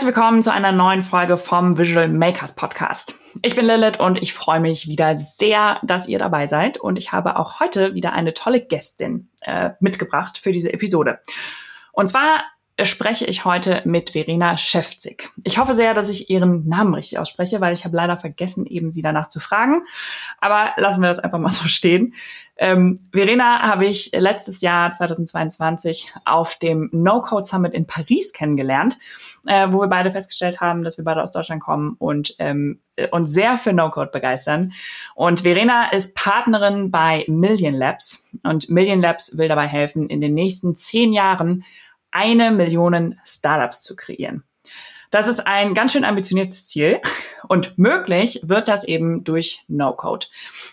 [0.00, 3.16] Herzlich willkommen zu einer neuen Folge vom Visual Makers Podcast.
[3.42, 6.78] Ich bin Lilith und ich freue mich wieder sehr, dass ihr dabei seid.
[6.78, 11.18] Und ich habe auch heute wieder eine tolle Gästin äh, mitgebracht für diese Episode.
[11.92, 12.44] Und zwar
[12.84, 15.30] spreche ich heute mit Verena Schäfzig.
[15.44, 18.90] Ich hoffe sehr, dass ich ihren Namen richtig ausspreche, weil ich habe leider vergessen, eben
[18.90, 19.82] sie danach zu fragen.
[20.38, 22.14] Aber lassen wir das einfach mal so stehen.
[22.56, 28.98] Ähm, Verena habe ich letztes Jahr 2022 auf dem No-Code Summit in Paris kennengelernt,
[29.46, 32.80] äh, wo wir beide festgestellt haben, dass wir beide aus Deutschland kommen und ähm,
[33.12, 34.74] uns sehr für No-Code begeistern.
[35.14, 40.34] Und Verena ist Partnerin bei Million Labs und Million Labs will dabei helfen, in den
[40.34, 41.64] nächsten zehn Jahren
[42.10, 44.44] eine Million Startups zu kreieren.
[45.10, 47.00] Das ist ein ganz schön ambitioniertes Ziel
[47.48, 50.26] und möglich wird das eben durch No-Code.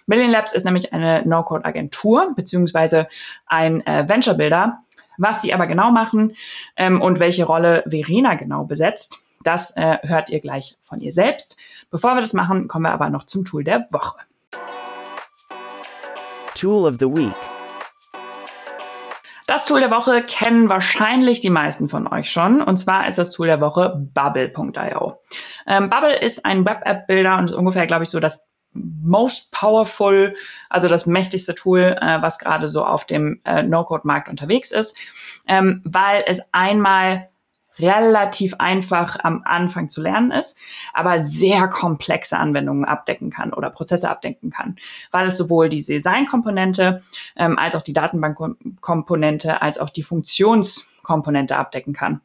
[0.05, 3.07] Million Labs ist nämlich eine No-Code-Agentur beziehungsweise
[3.47, 4.83] ein äh, Venture-Builder.
[5.19, 6.35] Was die aber genau machen
[6.75, 11.57] ähm, und welche Rolle Verena genau besetzt, das äh, hört ihr gleich von ihr selbst.
[11.89, 14.17] Bevor wir das machen, kommen wir aber noch zum Tool der Woche.
[16.53, 17.56] Tool of the Week.
[19.47, 22.61] Das Tool der Woche kennen wahrscheinlich die meisten von euch schon.
[22.61, 25.21] Und zwar ist das Tool der Woche Bubble.io.
[25.65, 30.35] Ähm, Bubble ist ein Web-App-Builder und ist ungefähr, glaube ich, so das most powerful,
[30.69, 34.97] also das mächtigste Tool, äh, was gerade so auf dem äh, No-Code-Markt unterwegs ist,
[35.47, 37.29] ähm, weil es einmal
[37.79, 40.57] relativ einfach am Anfang zu lernen ist,
[40.93, 44.75] aber sehr komplexe Anwendungen abdecken kann oder Prozesse abdecken kann,
[45.11, 47.01] weil es sowohl die Designkomponente
[47.35, 52.21] ähm, als auch die Datenbankkomponente als auch die Funktionskomponente abdecken kann.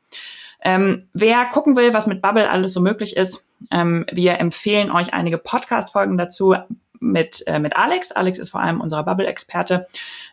[0.65, 5.13] Ähm, wer gucken will, was mit Bubble alles so möglich ist, ähm, wir empfehlen euch
[5.13, 6.55] einige Podcast-Folgen dazu
[7.01, 8.13] mit, äh, mit Alex.
[8.13, 9.89] Alex ist vor allem unser Bubble-Experte.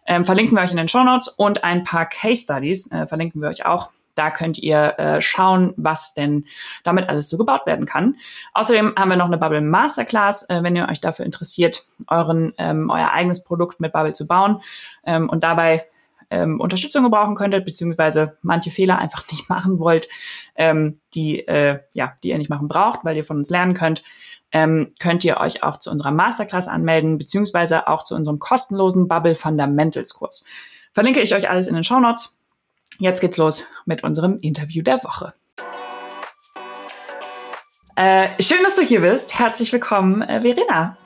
[0.05, 3.41] Ähm, verlinken wir euch in den Show Notes und ein paar Case Studies äh, verlinken
[3.41, 6.45] wir euch auch da könnt ihr äh, schauen, was denn
[6.83, 8.17] damit alles so gebaut werden kann.
[8.53, 12.89] Außerdem haben wir noch eine Bubble Masterclass, äh, wenn ihr euch dafür interessiert, euren, ähm,
[12.89, 14.61] euer eigenes Produkt mit Bubble zu bauen
[15.05, 15.85] ähm, und dabei
[16.29, 20.09] ähm, Unterstützung gebrauchen könntet, beziehungsweise manche Fehler einfach nicht machen wollt,
[20.55, 24.03] ähm, die, äh, ja, die ihr nicht machen braucht, weil ihr von uns lernen könnt,
[24.51, 29.35] ähm, könnt ihr euch auch zu unserer Masterclass anmelden, beziehungsweise auch zu unserem kostenlosen Bubble
[29.35, 30.43] Fundamentals Kurs.
[30.93, 32.38] Verlinke ich euch alles in den Show Notes.
[33.01, 35.33] Jetzt geht's los mit unserem Interview der Woche.
[37.95, 39.39] Äh, schön, dass du hier bist.
[39.39, 40.97] Herzlich willkommen, äh, Verena.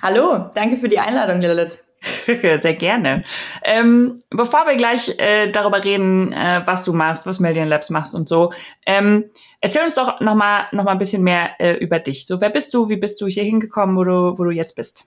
[0.00, 1.76] Hallo, danke für die Einladung, Lilith.
[2.26, 3.24] Sehr gerne.
[3.62, 8.14] Ähm, bevor wir gleich äh, darüber reden, äh, was du machst, was Million Labs machst
[8.14, 8.54] und so,
[8.86, 9.26] ähm,
[9.60, 12.26] erzähl uns doch noch mal, noch mal ein bisschen mehr äh, über dich.
[12.26, 12.88] So, wer bist du?
[12.88, 15.04] Wie bist du hier hingekommen, wo du, wo du jetzt bist?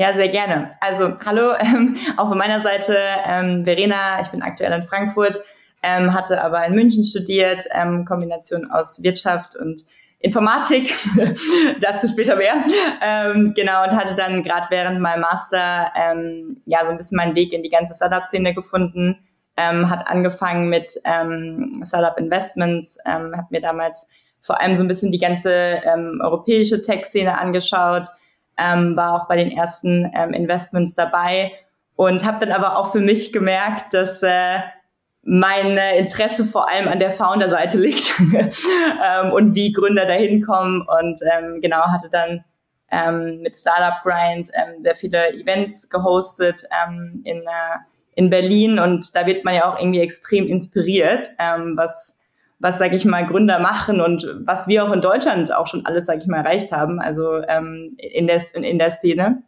[0.00, 0.72] Ja, sehr gerne.
[0.80, 2.96] Also, hallo, ähm, auch von meiner Seite,
[3.26, 5.38] ähm, Verena, ich bin aktuell in Frankfurt,
[5.82, 9.82] ähm, hatte aber in München studiert, ähm, Kombination aus Wirtschaft und
[10.20, 10.90] Informatik,
[11.82, 12.64] dazu später mehr.
[13.02, 17.36] Ähm, genau, und hatte dann gerade während meinem Master ähm, ja so ein bisschen meinen
[17.36, 19.18] Weg in die ganze Startup-Szene gefunden.
[19.58, 24.08] Ähm, hat angefangen mit ähm, Startup-Investments, ähm, habe mir damals
[24.40, 28.08] vor allem so ein bisschen die ganze ähm, europäische Tech-Szene angeschaut,
[28.60, 31.52] ähm, war auch bei den ersten ähm, Investments dabei
[31.96, 34.58] und habe dann aber auch für mich gemerkt, dass äh,
[35.22, 41.20] mein Interesse vor allem an der Founder-Seite liegt ähm, und wie Gründer dahin kommen und
[41.32, 42.44] ähm, genau hatte dann
[42.90, 47.78] ähm, mit Startup Grind ähm, sehr viele Events gehostet ähm, in, äh,
[48.14, 52.18] in Berlin und da wird man ja auch irgendwie extrem inspiriert, ähm, was
[52.60, 56.06] was, sage ich mal, Gründer machen und was wir auch in Deutschland auch schon alles,
[56.06, 59.42] sage ich mal, erreicht haben, also ähm, in, der, in der Szene.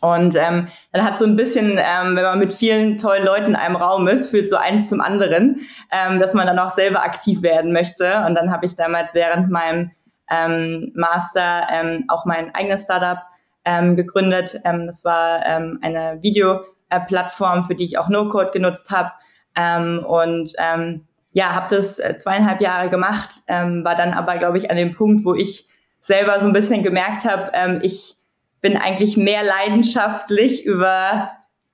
[0.00, 3.56] Und ähm, dann hat so ein bisschen, ähm, wenn man mit vielen tollen Leuten in
[3.56, 5.56] einem Raum ist, führt so eins zum anderen,
[5.92, 8.24] ähm, dass man dann auch selber aktiv werden möchte.
[8.26, 9.90] Und dann habe ich damals während meinem
[10.30, 13.18] ähm, Master ähm, auch mein eigenes Startup
[13.64, 14.56] ähm, gegründet.
[14.64, 19.12] Ähm, das war ähm, eine Videoplattform, für die ich auch No-Code genutzt habe.
[19.54, 24.58] Ähm, und ähm, ja, habe das äh, zweieinhalb Jahre gemacht, ähm, war dann aber, glaube
[24.58, 25.68] ich, an dem Punkt, wo ich
[26.00, 28.16] selber so ein bisschen gemerkt habe, ähm, ich
[28.60, 31.30] bin eigentlich mehr leidenschaftlich über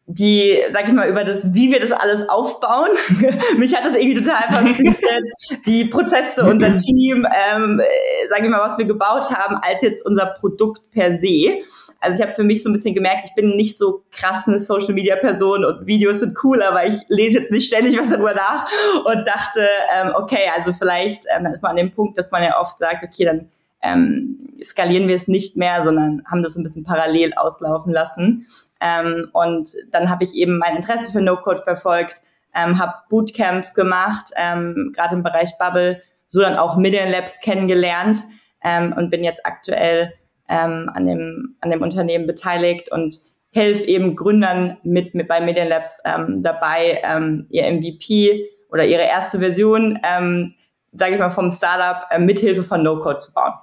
[0.09, 2.91] die, sag ich mal, über das, wie wir das alles aufbauen.
[3.59, 4.99] Mich hat das irgendwie total fasziniert,
[5.67, 10.07] die Prozesse, unser Team, ähm, äh, sag ich mal, was wir gebaut haben, als jetzt
[10.07, 11.59] unser Produkt per se.
[11.99, 14.59] Also ich habe für mich so ein bisschen gemerkt, ich bin nicht so krass eine
[14.59, 18.35] Social Media Person und Videos sind cool, aber ich lese jetzt nicht ständig was darüber
[18.35, 18.71] nach
[19.07, 22.61] und dachte, ähm, okay, also vielleicht ähm, ist man an dem Punkt, dass man ja
[22.61, 23.49] oft sagt, okay, dann
[23.83, 28.47] ähm, skalieren wir es nicht mehr, sondern haben das so ein bisschen parallel auslaufen lassen.
[28.81, 32.23] Ähm, und dann habe ich eben mein Interesse für No-Code verfolgt,
[32.55, 38.19] ähm, habe Bootcamps gemacht, ähm, gerade im Bereich Bubble so dann auch Million Labs kennengelernt
[38.63, 40.13] ähm, und bin jetzt aktuell
[40.49, 43.21] ähm, an, dem, an dem Unternehmen beteiligt und
[43.53, 49.03] helfe eben Gründern mit, mit bei Media Labs ähm, dabei, ähm, ihr MVP oder ihre
[49.03, 50.53] erste Version, ähm,
[50.93, 53.55] sage ich mal, vom Startup äh, mithilfe von No-Code zu bauen.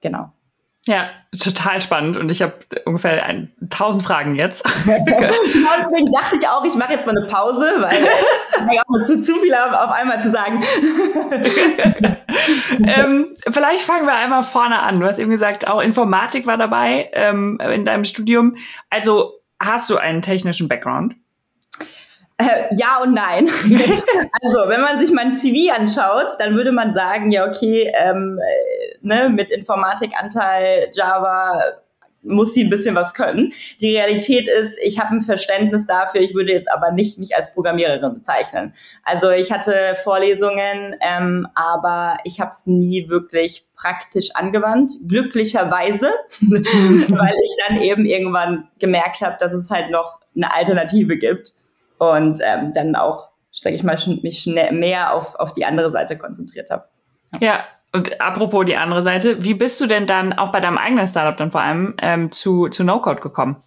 [0.00, 0.32] Genau.
[0.86, 2.54] Ja, total spannend und ich habe
[2.86, 4.64] ungefähr ein, tausend Fragen jetzt.
[4.86, 9.20] genau deswegen dachte ich auch, ich mache jetzt mal eine Pause, weil es auch zu,
[9.20, 10.64] zu viel auf einmal zu sagen.
[12.86, 15.00] ähm, vielleicht fangen wir einmal vorne an.
[15.00, 18.56] Du hast eben gesagt, auch Informatik war dabei ähm, in deinem Studium.
[18.88, 21.14] Also hast du einen technischen Background?
[22.40, 23.48] Äh, ja und nein.
[24.42, 28.96] also, wenn man sich mein CV anschaut, dann würde man sagen, ja, okay, ähm, äh,
[29.02, 31.60] ne, mit Informatikanteil, Java,
[32.22, 33.52] muss sie ein bisschen was können.
[33.80, 37.52] Die Realität ist, ich habe ein Verständnis dafür, ich würde jetzt aber nicht mich als
[37.54, 38.74] Programmiererin bezeichnen.
[39.04, 47.34] Also ich hatte Vorlesungen, ähm, aber ich habe es nie wirklich praktisch angewandt, glücklicherweise, weil
[47.44, 51.54] ich dann eben irgendwann gemerkt habe, dass es halt noch eine Alternative gibt
[52.00, 56.70] und ähm, dann auch, sage ich mal, mich mehr auf, auf die andere Seite konzentriert
[56.70, 56.84] habe.
[57.40, 57.46] Ja.
[57.46, 57.64] ja.
[57.92, 61.36] Und apropos die andere Seite, wie bist du denn dann auch bei deinem eigenen Startup
[61.36, 63.64] dann vor allem ähm, zu, zu No-Code gekommen?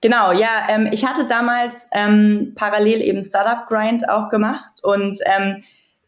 [0.00, 5.62] Genau, ja, ähm, ich hatte damals ähm, parallel eben Startup Grind auch gemacht und ähm,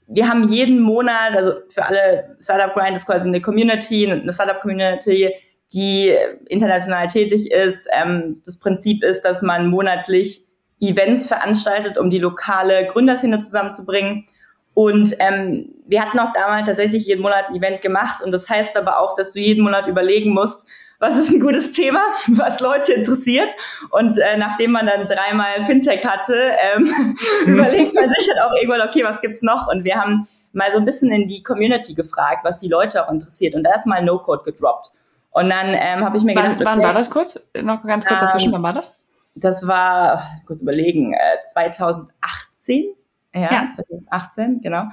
[0.08, 4.60] wir haben jeden Monat, also für alle Startup Grind ist quasi eine Community, eine Startup
[4.60, 5.32] Community,
[5.72, 6.14] die
[6.48, 7.88] international tätig ist.
[7.92, 10.46] Ähm, das Prinzip ist, dass man monatlich
[10.82, 14.26] Events veranstaltet, um die lokale Gründerszene zusammenzubringen.
[14.74, 18.22] Und ähm, wir hatten auch damals tatsächlich jeden Monat ein Event gemacht.
[18.22, 20.68] Und das heißt aber auch, dass du jeden Monat überlegen musst,
[20.98, 23.52] was ist ein gutes Thema, was Leute interessiert.
[23.90, 26.84] Und äh, nachdem man dann dreimal Fintech hatte, ähm,
[27.46, 29.68] überlegt man sich dann auch irgendwann, okay, was gibt's noch?
[29.68, 33.10] Und wir haben mal so ein bisschen in die Community gefragt, was die Leute auch
[33.10, 33.54] interessiert.
[33.54, 34.90] Und da ist mal No-Code gedroppt.
[35.30, 37.40] Und dann ähm, habe ich mir wann, gedacht, okay, wann war das kurz?
[37.60, 38.96] Noch ganz kurz dazwischen, ähm, wann war das?
[39.34, 42.94] Das war, kurz überlegen, äh, 2018.
[43.34, 44.84] Ja, ja, 2018, genau.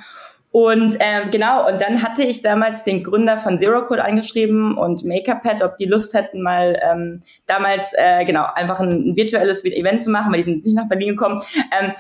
[0.52, 5.04] Und ähm, genau, und dann hatte ich damals den Gründer von Zero Code angeschrieben und
[5.06, 10.02] MakerPad, ob die Lust hätten, mal ähm, damals äh, genau einfach ein, ein virtuelles Event
[10.02, 11.42] zu machen, weil die sind nicht nach Berlin gekommen.
[11.80, 11.94] Ähm,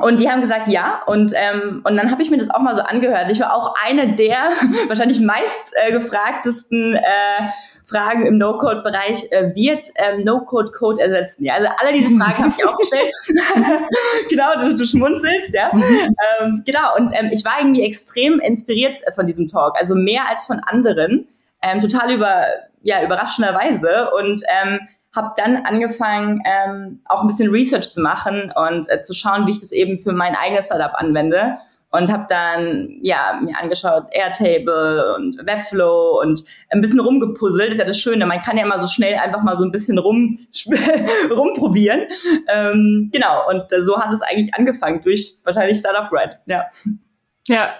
[0.00, 1.02] und die haben gesagt, ja.
[1.06, 3.30] Und, ähm, und dann habe ich mir das auch mal so angehört.
[3.30, 4.36] Ich war auch eine der
[4.88, 7.48] wahrscheinlich meist äh, gefragtesten äh,
[7.88, 9.30] Fragen im No-Code-Bereich.
[9.30, 11.44] Äh, wird ähm, No-Code Code ersetzen?
[11.44, 13.10] Ja, also alle diese Fragen habe ich auch gestellt.
[14.30, 15.70] genau, du, du schmunzelst, ja.
[16.40, 19.78] ähm, genau, und ähm, ich war irgendwie extrem inspiriert von diesem Talk.
[19.78, 21.28] Also mehr als von anderen.
[21.62, 22.44] Ähm, total über,
[22.82, 24.10] ja, überraschenderweise.
[24.10, 24.80] Und ähm,
[25.16, 29.52] habe dann angefangen, ähm, auch ein bisschen Research zu machen und äh, zu schauen, wie
[29.52, 31.56] ich das eben für mein eigenes Startup anwende.
[31.90, 37.68] Und habe dann ja mir angeschaut Airtable und Webflow und ein bisschen rumgepuzzelt.
[37.68, 39.72] Das ist ja das Schöne, man kann ja immer so schnell einfach mal so ein
[39.72, 40.38] bisschen rum
[41.30, 42.06] rumprobieren.
[42.48, 46.38] Ähm, genau, und äh, so hat es eigentlich angefangen durch wahrscheinlich Startup Ride.
[46.46, 46.66] Ja.
[47.48, 47.70] Ja,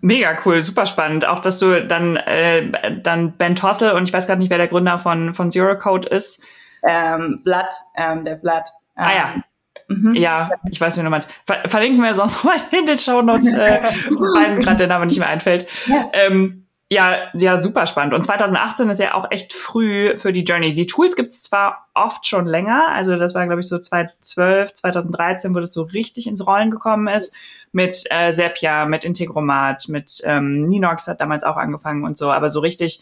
[0.00, 1.24] mega cool, super spannend.
[1.24, 4.66] Auch, dass du dann, äh, dann Ben Tossel und ich weiß gerade nicht, wer der
[4.66, 6.42] Gründer von, von Zero Code ist.
[6.82, 8.68] Ähm, Vlad, ähm, der Vlad.
[8.98, 9.44] Ähm, ah ja.
[9.90, 10.14] Mhm.
[10.14, 11.32] Ja, ich weiß, wie du meinst.
[11.46, 15.06] Ver verlinken wir sonst mal in den Show Notes, äh, uns beiden gerade der Name
[15.06, 15.66] nicht mehr einfällt.
[15.86, 16.10] Ja.
[16.12, 18.14] Ähm, ja, ja, super spannend.
[18.14, 20.74] Und 2018 ist ja auch echt früh für die Journey.
[20.74, 25.54] Die Tools gibt's zwar oft schon länger, also das war, glaube ich, so 2012, 2013,
[25.54, 27.32] wo das so richtig ins Rollen gekommen ist,
[27.70, 32.50] mit äh, Sepia, mit Integromat, mit ähm, Ninox hat damals auch angefangen und so, aber
[32.50, 33.00] so richtig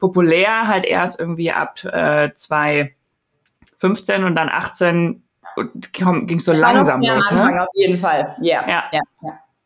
[0.00, 5.22] populär halt erst irgendwie ab äh, 2015 und dann 18
[5.92, 7.30] ging so langsam los.
[7.30, 7.62] Ne?
[7.62, 8.68] Auf jeden Fall, yeah.
[8.68, 8.84] ja.
[8.92, 9.00] Ja,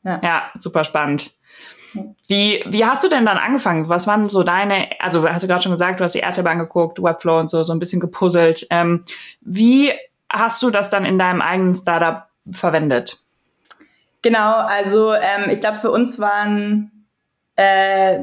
[0.05, 0.43] ja, ja.
[0.59, 1.33] super spannend.
[2.27, 3.89] Wie, wie hast du denn dann angefangen?
[3.89, 7.03] Was waren so deine, also hast du gerade schon gesagt, du hast die Airtable angeguckt,
[7.03, 8.67] Webflow und so, so ein bisschen gepuzzelt.
[8.71, 9.05] Ähm,
[9.41, 9.93] wie
[10.29, 13.21] hast du das dann in deinem eigenen Startup verwendet?
[14.23, 17.07] Genau, also ähm, ich glaube, für uns waren
[17.57, 18.21] äh,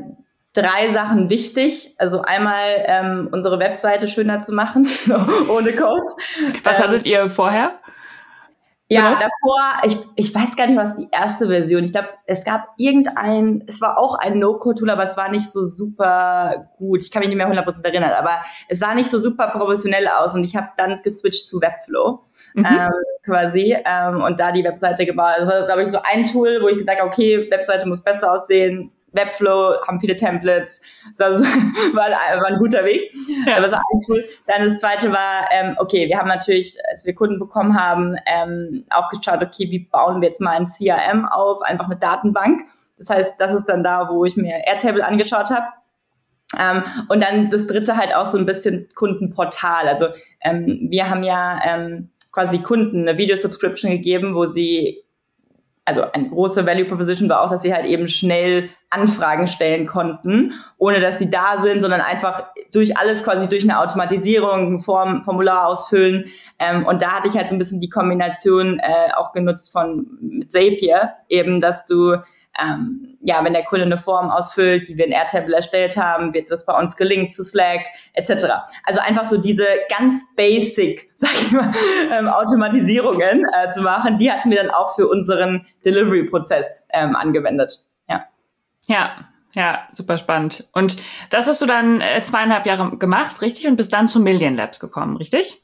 [0.54, 1.96] drei Sachen wichtig.
[1.98, 4.88] Also einmal ähm, unsere Webseite schöner zu machen,
[5.50, 6.14] ohne Code.
[6.64, 7.80] Was ähm, hattet ihr vorher?
[8.92, 9.22] Ja, was?
[9.22, 11.82] davor, ich, ich weiß gar nicht, was die erste Version.
[11.82, 15.64] Ich glaube, es gab irgendein, es war auch ein No-Code-Tool, aber es war nicht so
[15.64, 17.02] super gut.
[17.02, 20.36] Ich kann mich nicht mehr 100% erinnern, aber es sah nicht so super professionell aus
[20.36, 22.66] und ich habe dann geswitcht zu Webflow mhm.
[22.66, 22.92] ähm,
[23.24, 25.36] quasi ähm, und da die Webseite gebaut.
[25.38, 28.04] Also das war, glaube ich, so ein Tool, wo ich gesagt habe, okay, Webseite muss
[28.04, 30.82] besser aussehen, Webflow haben viele Templates,
[31.20, 31.44] also
[31.94, 33.12] war, war ein guter Weg.
[33.46, 33.60] Ja.
[33.60, 34.24] Das war ein Tool.
[34.48, 38.86] Dann das zweite war, ähm, okay, wir haben natürlich, als wir Kunden bekommen haben, ähm,
[38.90, 42.62] auch geschaut, okay, wie bauen wir jetzt mal ein CRM auf, einfach eine Datenbank.
[42.98, 45.66] Das heißt, das ist dann da, wo ich mir Airtable angeschaut habe.
[46.58, 49.88] Ähm, und dann das dritte halt auch so ein bisschen Kundenportal.
[49.88, 50.08] Also
[50.42, 55.04] ähm, wir haben ja ähm, quasi Kunden eine Video-Subscription gegeben, wo sie
[55.86, 60.54] also eine große Value Proposition war auch, dass sie halt eben schnell Anfragen stellen konnten,
[60.78, 65.24] ohne dass sie da sind, sondern einfach durch alles quasi durch eine Automatisierung, ein Form,
[65.24, 66.26] Formular ausfüllen.
[66.60, 70.06] Ähm, und da hatte ich halt so ein bisschen die Kombination äh, auch genutzt von
[70.20, 72.18] mit Zapier, eben, dass du
[72.62, 76.50] ähm, ja, wenn der Kunde eine Form ausfüllt, die wir in Airtable erstellt haben, wird
[76.50, 78.46] das bei uns gelinkt zu Slack etc.
[78.84, 79.66] Also einfach so diese
[79.96, 81.72] ganz basic, sag ich mal,
[82.18, 87.80] ähm, Automatisierungen äh, zu machen, die hatten wir dann auch für unseren Delivery-Prozess ähm, angewendet.
[88.10, 88.26] Ja.
[88.88, 89.12] Ja,
[89.54, 90.68] ja, super spannend.
[90.74, 90.98] Und
[91.30, 93.68] das hast du dann äh, zweieinhalb Jahre gemacht, richtig?
[93.68, 95.62] Und bist dann zu Million Labs gekommen, richtig?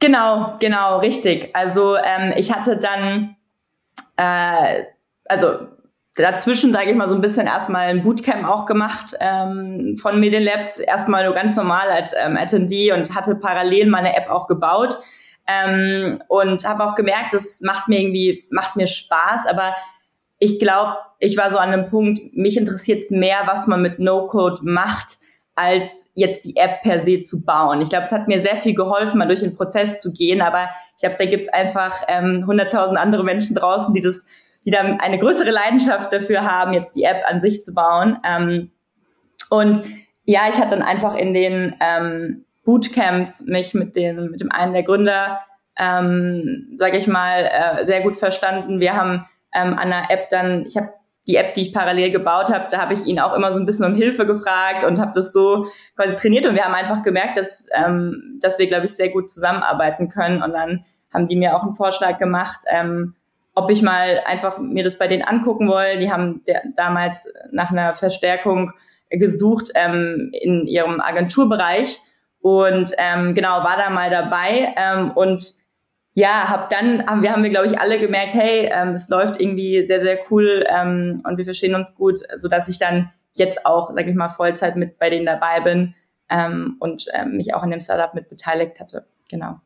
[0.00, 1.54] Genau, genau, richtig.
[1.54, 3.36] Also ähm, ich hatte dann,
[4.16, 4.84] äh,
[5.26, 5.68] also
[6.22, 10.42] dazwischen, sage ich mal, so ein bisschen erstmal ein Bootcamp auch gemacht ähm, von Medien
[10.42, 10.78] Labs.
[10.78, 14.98] Erstmal nur ganz normal als ähm, Attendee und hatte parallel meine App auch gebaut.
[15.46, 19.74] Ähm, und habe auch gemerkt, das macht mir irgendwie, macht mir Spaß, aber
[20.38, 23.98] ich glaube, ich war so an einem Punkt, mich interessiert es mehr, was man mit
[23.98, 25.18] No-Code macht,
[25.54, 27.80] als jetzt die App per se zu bauen.
[27.80, 30.68] Ich glaube, es hat mir sehr viel geholfen, mal durch den Prozess zu gehen, aber
[30.94, 34.24] ich glaube, da gibt's einfach ähm, 100.000 andere Menschen draußen, die das
[34.68, 38.18] die dann eine größere Leidenschaft dafür haben, jetzt die App an sich zu bauen.
[38.22, 38.70] Ähm,
[39.48, 39.80] und
[40.24, 44.74] ja, ich hatte dann einfach in den ähm, Bootcamps mich mit, den, mit dem einen
[44.74, 45.40] der Gründer,
[45.78, 48.78] ähm, sage ich mal, äh, sehr gut verstanden.
[48.78, 50.90] Wir haben ähm, an der App dann, ich habe
[51.26, 53.64] die App, die ich parallel gebaut habe, da habe ich ihn auch immer so ein
[53.64, 57.38] bisschen um Hilfe gefragt und habe das so quasi trainiert und wir haben einfach gemerkt,
[57.38, 61.56] dass, ähm, dass wir, glaube ich, sehr gut zusammenarbeiten können und dann haben die mir
[61.56, 63.14] auch einen Vorschlag gemacht, ähm,
[63.58, 65.98] ob ich mal einfach mir das bei denen angucken will.
[65.98, 68.72] Die haben der, damals nach einer Verstärkung
[69.10, 72.00] gesucht ähm, in ihrem Agenturbereich
[72.40, 75.54] und ähm, genau war da mal dabei ähm, und
[76.14, 79.40] ja, hab dann haben wir haben wir glaube ich alle gemerkt, hey, ähm, es läuft
[79.40, 83.64] irgendwie sehr sehr cool ähm, und wir verstehen uns gut, so dass ich dann jetzt
[83.66, 85.94] auch, sage ich mal, Vollzeit mit bei denen dabei bin
[86.28, 89.06] ähm, und ähm, mich auch in dem Startup mit beteiligt hatte.
[89.30, 89.60] Genau.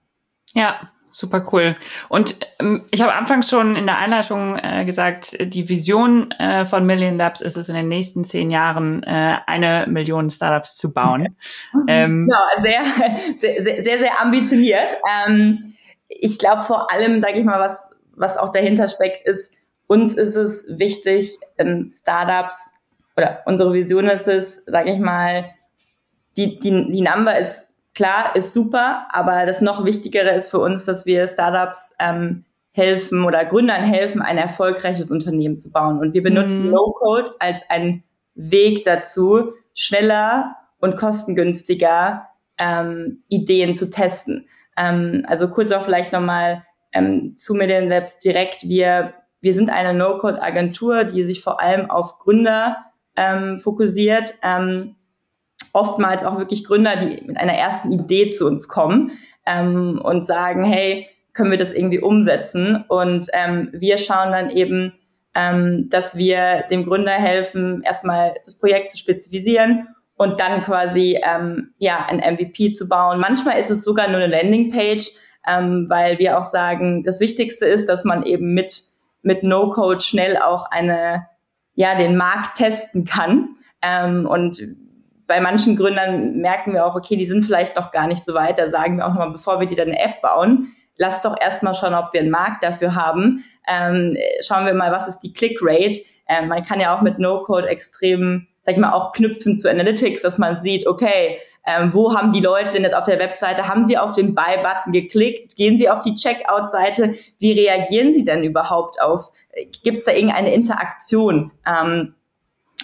[0.55, 1.77] Ja, Super cool.
[2.09, 6.87] Und ähm, ich habe anfangs schon in der Einleitung äh, gesagt, die Vision äh, von
[6.87, 11.37] Million Labs ist es, in den nächsten zehn Jahren äh, eine Million Startups zu bauen.
[11.75, 11.85] Mhm.
[11.87, 12.83] Ähm, ja, sehr,
[13.37, 14.89] sehr, sehr, sehr, ambitioniert.
[15.27, 15.75] Ähm,
[16.09, 19.55] ich glaube vor allem, sage ich mal, was, was auch dahinter steckt, ist,
[19.87, 22.73] uns ist es wichtig, ähm, Startups
[23.19, 25.51] oder unsere Vision ist es, sage ich mal,
[26.39, 30.85] die, die, die Number ist klar, ist super, aber das noch Wichtigere ist für uns,
[30.85, 35.99] dass wir Startups ähm, helfen oder Gründern helfen, ein erfolgreiches Unternehmen zu bauen.
[35.99, 36.73] Und wir benutzen mhm.
[36.73, 38.03] No-Code als einen
[38.35, 44.49] Weg dazu, schneller und kostengünstiger ähm, Ideen zu testen.
[44.77, 48.63] Ähm, also kurz auch vielleicht nochmal ähm, zu Median Labs direkt.
[48.67, 52.79] Wir, wir sind eine No-Code-Agentur, die sich vor allem auf Gründer
[53.17, 54.35] ähm, fokussiert.
[54.43, 54.97] Ähm,
[55.73, 59.13] oftmals auch wirklich Gründer, die mit einer ersten Idee zu uns kommen
[59.47, 62.85] ähm, und sagen, hey, können wir das irgendwie umsetzen?
[62.89, 64.93] Und ähm, wir schauen dann eben,
[65.35, 71.73] ähm, dass wir dem Gründer helfen, erstmal das Projekt zu spezifizieren und dann quasi ähm,
[71.79, 73.19] ja ein MVP zu bauen.
[73.19, 75.11] Manchmal ist es sogar nur eine Landingpage,
[75.47, 78.93] ähm, weil wir auch sagen, das Wichtigste ist, dass man eben mit
[79.23, 81.29] mit No-Code schnell auch eine
[81.75, 83.55] ja den Markt testen kann.
[83.81, 84.61] Ähm, und
[85.27, 88.59] bei manchen Gründern merken wir auch, okay, die sind vielleicht noch gar nicht so weit.
[88.59, 91.75] Da sagen wir auch nochmal, bevor wir dir dann eine App bauen, lass doch erstmal
[91.75, 93.45] schauen, ob wir einen Markt dafür haben.
[93.69, 96.01] Ähm, schauen wir mal, was ist die Click-Rate.
[96.29, 100.23] Ähm, man kann ja auch mit No-Code extrem, sag ich mal, auch knüpfen zu Analytics,
[100.23, 103.69] dass man sieht, okay, ähm, wo haben die Leute denn jetzt auf der Webseite?
[103.69, 105.57] Haben sie auf den Buy-Button geklickt?
[105.57, 107.15] Gehen sie auf die Checkout-Seite?
[107.39, 109.33] Wie reagieren sie denn überhaupt auf?
[109.83, 111.53] Gibt es da irgendeine Interaktion?
[111.67, 112.15] Ähm,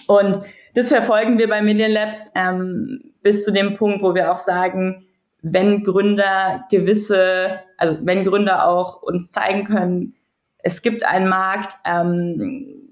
[0.07, 0.39] und
[0.73, 5.05] das verfolgen wir bei Million Labs ähm, bis zu dem Punkt, wo wir auch sagen,
[5.41, 10.15] wenn Gründer gewisse, also wenn Gründer auch uns zeigen können,
[10.59, 12.89] es gibt einen Markt, ähm,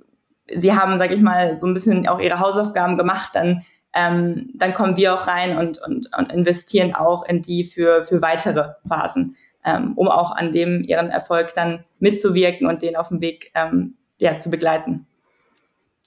[0.49, 4.73] sie haben, sag ich mal, so ein bisschen auch ihre Hausaufgaben gemacht, dann, ähm, dann
[4.73, 9.35] kommen wir auch rein und, und, und investieren auch in die für, für weitere Phasen,
[9.65, 13.95] ähm, um auch an dem ihren Erfolg dann mitzuwirken und den auf dem Weg ähm,
[14.19, 15.05] ja, zu begleiten.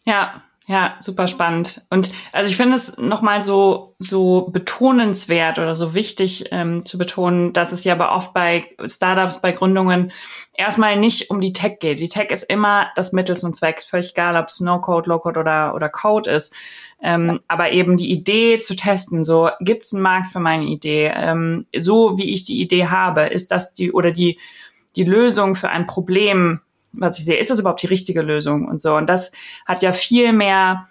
[0.05, 1.85] Ja, Ja, super spannend.
[1.91, 7.53] Und also ich finde es nochmal so, so betonenswert oder so wichtig ähm, zu betonen,
[7.53, 10.13] dass es ja aber oft bei Startups, bei Gründungen
[10.55, 11.99] erstmal nicht um die Tech geht.
[11.99, 13.83] Die Tech ist immer das Mittel zum Zweck.
[13.83, 16.55] Völlig egal, ob es No-Code, Low-Code oder, oder Code ist.
[17.03, 17.41] Ähm.
[17.49, 21.67] Aber eben die Idee zu testen, so gibt es einen Markt für meine Idee, ähm,
[21.77, 24.39] so wie ich die Idee habe, ist das die oder die,
[24.95, 26.61] die Lösung für ein Problem,
[26.93, 28.95] was ich sehe, ist das überhaupt die richtige Lösung und so.
[28.95, 29.33] Und das
[29.67, 30.89] hat ja viel mehr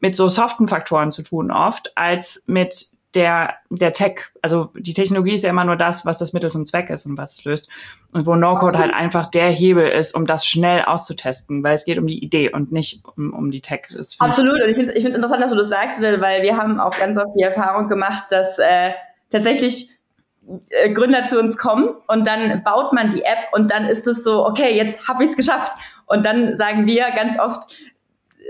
[0.00, 4.20] mit so soften Faktoren zu tun oft, als mit der, der Tech.
[4.42, 7.16] Also die Technologie ist ja immer nur das, was das Mittel zum Zweck ist und
[7.16, 7.70] was es löst.
[8.12, 11.98] Und wo No-Code halt einfach der Hebel ist, um das schnell auszutesten, weil es geht
[11.98, 13.88] um die Idee und nicht um, um die Tech.
[14.18, 14.62] Absolut.
[14.62, 17.16] Und ich finde ich finde interessant, dass du das sagst, weil wir haben auch ganz
[17.16, 18.92] oft die Erfahrung gemacht, dass äh,
[19.30, 19.97] tatsächlich
[20.94, 24.46] Gründer zu uns kommen und dann baut man die App und dann ist es so,
[24.46, 25.72] okay, jetzt habe ich es geschafft.
[26.06, 27.70] Und dann sagen wir ganz oft,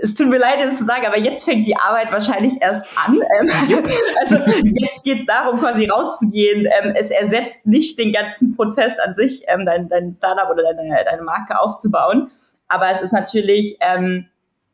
[0.01, 3.15] es tut mir leid, das zu sagen, aber jetzt fängt die Arbeit wahrscheinlich erst an.
[3.15, 3.49] Ähm,
[4.21, 6.67] also jetzt geht es darum, quasi rauszugehen.
[6.79, 11.03] Ähm, es ersetzt nicht den ganzen Prozess an sich, ähm, dein, dein Startup oder deine,
[11.03, 12.31] deine Marke aufzubauen.
[12.69, 13.79] Aber es ist natürlich,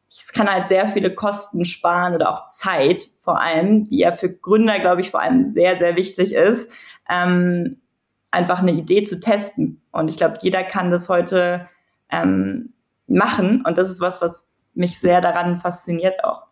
[0.09, 4.29] es kann halt sehr viele Kosten sparen oder auch Zeit vor allem, die ja für
[4.29, 6.73] Gründer, glaube ich, vor allem sehr, sehr wichtig ist
[7.09, 7.81] ähm,
[8.31, 9.81] einfach eine Idee zu testen.
[9.91, 11.69] Und ich glaube, jeder kann das heute
[12.09, 12.73] ähm,
[13.07, 13.63] machen.
[13.65, 16.43] Und das ist was, was mich sehr daran fasziniert auch.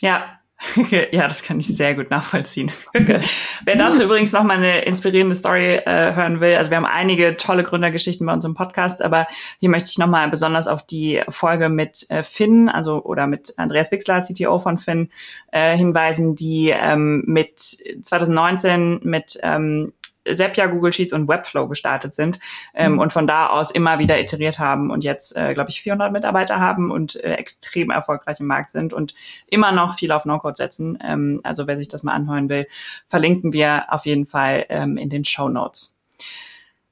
[0.00, 0.40] Ja,
[1.10, 2.70] ja, das kann ich sehr gut nachvollziehen.
[2.92, 7.36] Wer dazu übrigens noch mal eine inspirierende Story äh, hören will, also wir haben einige
[7.36, 9.26] tolle Gründergeschichten bei uns im Podcast, aber
[9.58, 13.54] hier möchte ich noch mal besonders auf die Folge mit äh, Finn, also oder mit
[13.56, 15.10] Andreas Wixler, CTO von Finn,
[15.50, 19.92] äh, hinweisen, die ähm, mit 2019 mit ähm,
[20.24, 22.38] Zapier, Google Sheets und Webflow gestartet sind
[22.74, 22.98] ähm, mhm.
[23.00, 26.60] und von da aus immer wieder iteriert haben und jetzt, äh, glaube ich, 400 Mitarbeiter
[26.60, 29.14] haben und äh, extrem erfolgreich im Markt sind und
[29.46, 30.98] immer noch viel auf No-Code setzen.
[31.04, 32.66] Ähm, also wer sich das mal anhören will,
[33.08, 36.00] verlinken wir auf jeden Fall ähm, in den Show Notes.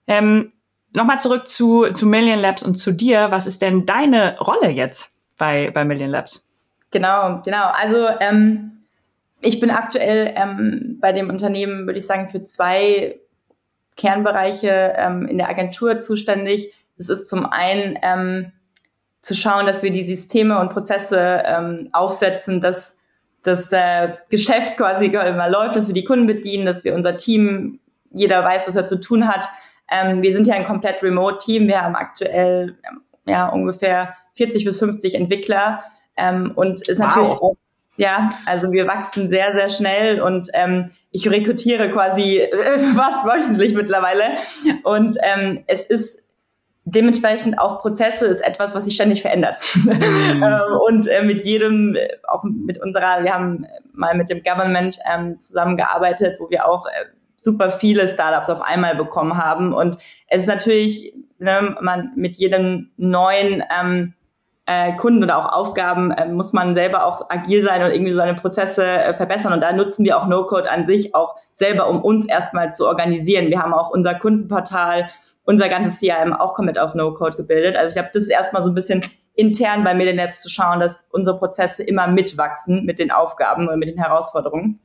[0.07, 0.53] Ähm,
[0.93, 3.31] Nochmal zurück zu, zu Million Labs und zu dir.
[3.31, 6.49] Was ist denn deine Rolle jetzt bei, bei Million Labs?
[6.91, 7.71] Genau, genau.
[7.73, 8.80] Also ähm,
[9.43, 13.21] ich bin aktuell ähm, bei dem Unternehmen, würde ich sagen, für zwei
[13.97, 16.75] Kernbereiche ähm, in der Agentur zuständig.
[16.97, 18.53] Das ist zum einen ähm,
[19.23, 22.99] zu schauen, dass wir die Systeme und Prozesse ähm, aufsetzen, dass
[23.43, 27.81] das äh, Geschäft quasi immer läuft, dass wir die Kunden bedienen, dass wir unser Team,
[28.11, 29.49] jeder weiß, was er zu tun hat.
[29.91, 31.67] Ähm, wir sind ja ein komplett Remote-Team.
[31.67, 35.83] Wir haben aktuell ähm, ja ungefähr 40 bis 50 Entwickler
[36.17, 37.07] ähm, und ist wow.
[37.07, 37.57] natürlich auch
[38.01, 43.75] ja, also wir wachsen sehr, sehr schnell und ähm, ich rekrutiere quasi äh, fast wöchentlich
[43.75, 44.37] mittlerweile.
[44.85, 46.23] Und ähm, es ist
[46.87, 49.59] dementsprechend auch Prozesse ist etwas, was sich ständig verändert.
[49.75, 49.91] Mhm.
[50.43, 55.39] Ähm, und äh, mit jedem, auch mit unserer, wir haben mal mit dem Government ähm,
[55.39, 56.91] zusammengearbeitet, wo wir auch äh,
[57.37, 59.75] super viele Startups auf einmal bekommen haben.
[59.75, 64.15] Und es ist natürlich, ne, man mit jedem neuen ähm,
[64.71, 68.35] äh, Kunden oder auch Aufgaben äh, muss man selber auch agil sein und irgendwie seine
[68.35, 69.53] Prozesse äh, verbessern.
[69.53, 73.49] Und da nutzen wir auch No-Code an sich auch selber, um uns erstmal zu organisieren.
[73.49, 75.11] Wir haben auch unser Kundenportal,
[75.43, 77.75] unser ganzes CRM auch komplett auf No-Code gebildet.
[77.75, 79.05] Also ich glaube, das ist erstmal so ein bisschen
[79.35, 83.89] intern bei Millennials zu schauen, dass unsere Prozesse immer mitwachsen mit den Aufgaben und mit
[83.89, 84.79] den Herausforderungen.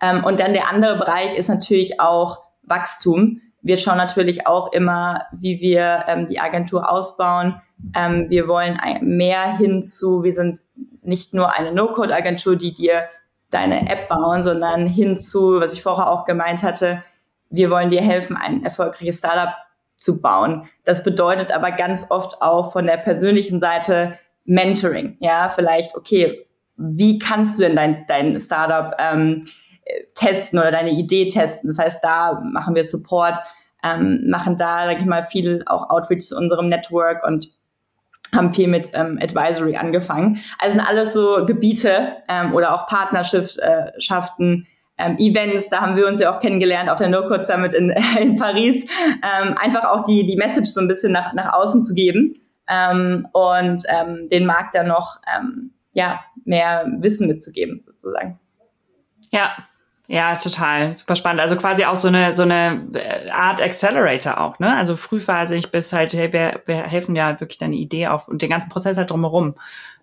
[0.00, 3.42] Ähm, und dann der andere Bereich ist natürlich auch Wachstum.
[3.60, 7.60] Wir schauen natürlich auch immer, wie wir ähm, die Agentur ausbauen,
[7.94, 10.60] ähm, wir wollen mehr hinzu, wir sind
[11.02, 13.08] nicht nur eine No-Code-Agentur, die dir
[13.50, 17.02] deine App bauen, sondern hinzu, was ich vorher auch gemeint hatte,
[17.50, 19.54] wir wollen dir helfen, ein erfolgreiches Startup
[19.96, 20.68] zu bauen.
[20.84, 25.16] Das bedeutet aber ganz oft auch von der persönlichen Seite Mentoring.
[25.20, 29.40] Ja, vielleicht, okay, wie kannst du denn dein, dein Startup ähm,
[30.14, 31.68] testen oder deine Idee testen?
[31.68, 33.38] Das heißt, da machen wir Support,
[33.82, 37.48] ähm, machen da, sag ich mal, viel auch Outreach zu unserem Network und
[38.34, 40.38] haben viel mit ähm, Advisory angefangen.
[40.58, 44.66] Also sind alles so Gebiete ähm, oder auch Partnerschaften,
[44.98, 48.36] ähm, Events, da haben wir uns ja auch kennengelernt auf der No-Code Summit in, in
[48.36, 48.84] Paris,
[49.22, 53.28] ähm, einfach auch die, die Message so ein bisschen nach, nach außen zu geben ähm,
[53.32, 58.38] und ähm, den Markt dann noch ähm, ja, mehr Wissen mitzugeben, sozusagen.
[59.30, 59.52] Ja,
[60.10, 60.94] ja, total.
[60.94, 61.42] Super spannend.
[61.42, 64.74] Also quasi auch so eine, so eine äh, Art Accelerator auch, ne?
[64.74, 68.48] Also frühphasig bis halt, hey, wir, wir helfen ja wirklich deine Idee auf und den
[68.48, 69.54] ganzen Prozess halt drumherum.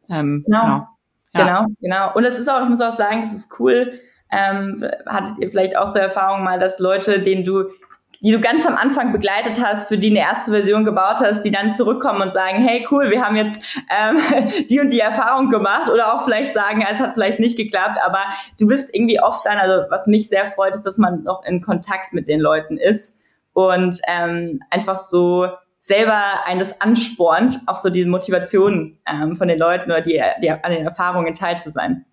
[0.08, 0.62] Ähm, genau.
[0.64, 0.88] Genau.
[1.34, 1.44] Ja.
[1.44, 2.14] genau, genau.
[2.14, 4.00] Und es ist auch, ich muss auch sagen, es ist cool.
[4.32, 7.72] Ähm, hattet ihr vielleicht auch so Erfahrungen mal, dass Leute, denen du
[8.22, 11.52] die du ganz am Anfang begleitet hast, für die eine erste Version gebaut hast, die
[11.52, 14.18] dann zurückkommen und sagen, hey cool, wir haben jetzt ähm,
[14.70, 18.20] die und die Erfahrung gemacht oder auch vielleicht sagen, es hat vielleicht nicht geklappt, aber
[18.60, 21.62] du bist irgendwie oft dann, also was mich sehr freut, ist, dass man noch in
[21.62, 23.20] Kontakt mit den Leuten ist
[23.54, 25.48] und ähm, einfach so
[25.80, 30.72] selber eines anspornt, auch so die Motivation ähm, von den Leuten oder die, die an
[30.72, 32.06] den Erfahrungen teil zu sein.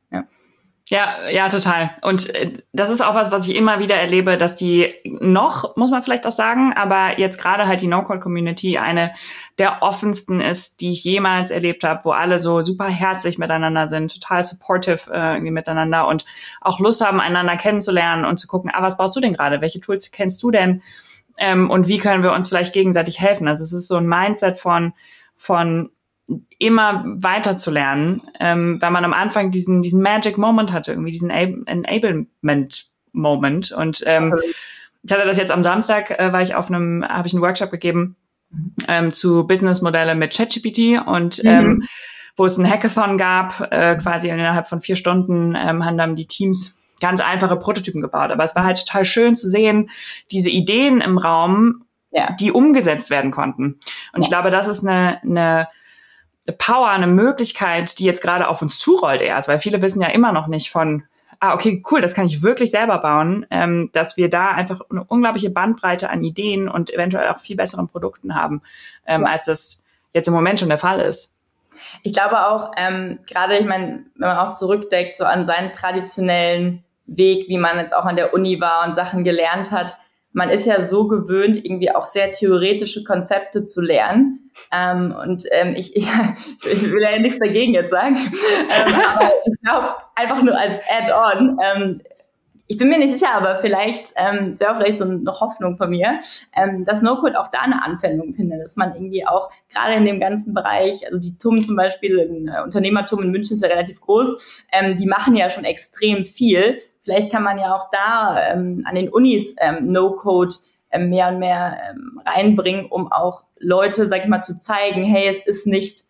[0.88, 1.28] Ja.
[1.30, 1.90] Ja, total.
[2.02, 5.90] Und äh, das ist auch was, was ich immer wieder erlebe, dass die noch, muss
[5.90, 9.12] man vielleicht auch sagen, aber jetzt gerade halt die No-Code-Community eine
[9.58, 14.12] der offensten ist, die ich jemals erlebt habe, wo alle so super herzlich miteinander sind,
[14.12, 16.24] total supportive äh, irgendwie miteinander und
[16.60, 19.60] auch Lust haben, einander kennenzulernen und zu gucken, ah, was brauchst du denn gerade?
[19.60, 20.82] Welche Tools kennst du denn?
[21.38, 23.48] Ähm, und wie können wir uns vielleicht gegenseitig helfen?
[23.48, 24.92] Also es ist so ein Mindset von,
[25.36, 25.90] von
[26.58, 31.10] immer weiter zu lernen, ähm, weil man am Anfang diesen, diesen Magic Moment hatte, irgendwie
[31.10, 33.72] diesen Enablement Moment.
[33.72, 34.34] Und ähm,
[35.02, 37.70] ich hatte das jetzt am Samstag, äh, war ich auf einem, habe ich einen Workshop
[37.70, 38.16] gegeben
[38.88, 41.50] ähm, zu Businessmodelle mit ChatGPT und mhm.
[41.50, 41.82] ähm,
[42.36, 46.26] wo es ein Hackathon gab, äh, quasi innerhalb von vier Stunden ähm, haben dann die
[46.26, 48.30] Teams ganz einfache Prototypen gebaut.
[48.30, 49.90] Aber es war halt total schön zu sehen,
[50.30, 52.34] diese Ideen im Raum, ja.
[52.40, 53.80] die umgesetzt werden konnten.
[54.12, 54.20] Und ja.
[54.20, 55.68] ich glaube, das ist eine, eine
[56.58, 60.32] Power, eine Möglichkeit, die jetzt gerade auf uns zurollt erst, weil viele wissen ja immer
[60.32, 61.04] noch nicht von,
[61.38, 65.04] ah, okay, cool, das kann ich wirklich selber bauen, ähm, dass wir da einfach eine
[65.04, 68.62] unglaubliche Bandbreite an Ideen und eventuell auch viel besseren Produkten haben,
[69.06, 69.30] ähm, ja.
[69.30, 69.82] als das
[70.14, 71.34] jetzt im Moment schon der Fall ist.
[72.02, 76.84] Ich glaube auch, ähm, gerade, ich meine, wenn man auch zurückdeckt, so an seinen traditionellen
[77.06, 79.96] Weg, wie man jetzt auch an der Uni war und Sachen gelernt hat,
[80.32, 84.50] man ist ja so gewöhnt, irgendwie auch sehr theoretische Konzepte zu lernen.
[84.72, 86.06] Ähm, und ähm, ich, ich,
[86.64, 91.58] ich will ja nichts dagegen jetzt sagen, ähm, aber ich glaube, einfach nur als Add-on,
[91.62, 92.00] ähm,
[92.68, 95.90] ich bin mir nicht sicher, aber vielleicht, ähm, es wäre vielleicht so eine Hoffnung von
[95.90, 96.20] mir,
[96.56, 100.20] ähm, dass No-Code auch da eine Anwendung findet, dass man irgendwie auch gerade in dem
[100.20, 104.00] ganzen Bereich, also die TUM zum Beispiel, ein äh, Unternehmertum in München ist ja relativ
[104.00, 104.64] groß,
[104.98, 109.08] die machen ja schon extrem viel Vielleicht kann man ja auch da ähm, an den
[109.08, 110.54] Unis ähm, No-Code
[110.90, 115.26] ähm, mehr und mehr ähm, reinbringen, um auch Leute, sag ich mal, zu zeigen, hey,
[115.28, 116.04] es ist nicht,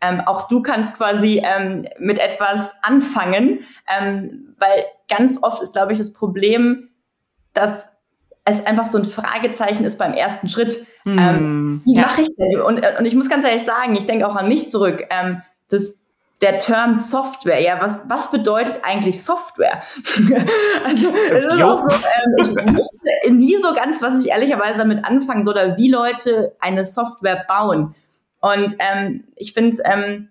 [0.00, 3.60] ähm, auch du kannst quasi ähm, mit etwas anfangen,
[4.58, 6.88] weil ganz oft ist, glaube ich, das Problem,
[7.52, 7.96] dass
[8.44, 10.86] es einfach so ein Fragezeichen ist beim ersten Schritt.
[11.04, 12.02] Ähm, wie ja.
[12.02, 12.60] mache ich denn?
[12.60, 15.04] Und, und ich muss ganz ehrlich sagen, ich denke auch an mich zurück.
[15.68, 16.00] Das
[16.40, 19.82] der Term Software, ja, was, was bedeutet eigentlich Software?
[20.84, 25.04] also, es ist auch so, ähm, ich wusste nie so ganz, was ich ehrlicherweise damit
[25.04, 27.94] anfangen soll, oder wie Leute eine Software bauen.
[28.40, 30.28] Und ähm, ich finde, ähm,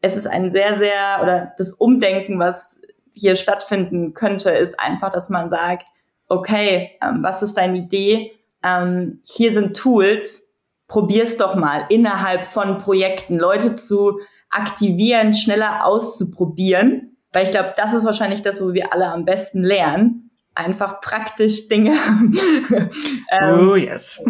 [0.00, 2.80] es ist ein sehr, sehr, oder das Umdenken, was
[3.12, 5.88] hier stattfinden könnte, ist einfach, dass man sagt,
[6.28, 8.32] okay, ähm, was ist deine Idee?
[8.62, 10.54] Ähm, hier sind Tools,
[10.88, 17.16] probier's doch mal innerhalb von Projekten, Leute zu aktivieren, schneller auszuprobieren.
[17.32, 20.30] Weil ich glaube, das ist wahrscheinlich das, wo wir alle am besten lernen.
[20.54, 21.92] Einfach praktisch Dinge.
[23.30, 24.22] ähm, oh yes.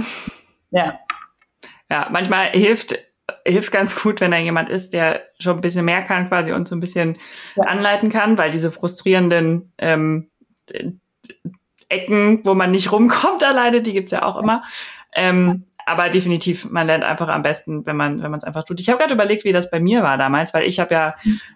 [0.70, 0.98] Ja.
[1.90, 2.96] Ja, manchmal hilft
[3.44, 6.68] hilft ganz gut, wenn da jemand ist, der schon ein bisschen mehr kann quasi und
[6.68, 7.18] so ein bisschen
[7.56, 7.64] ja.
[7.64, 10.30] anleiten kann, weil diese frustrierenden ähm,
[11.88, 14.62] Ecken, wo man nicht rumkommt alleine, die gibt's ja auch immer.
[15.14, 18.80] Ähm, aber definitiv, man lernt einfach am besten, wenn man wenn man es einfach tut.
[18.80, 21.14] Ich habe gerade überlegt, wie das bei mir war damals, weil ich habe ja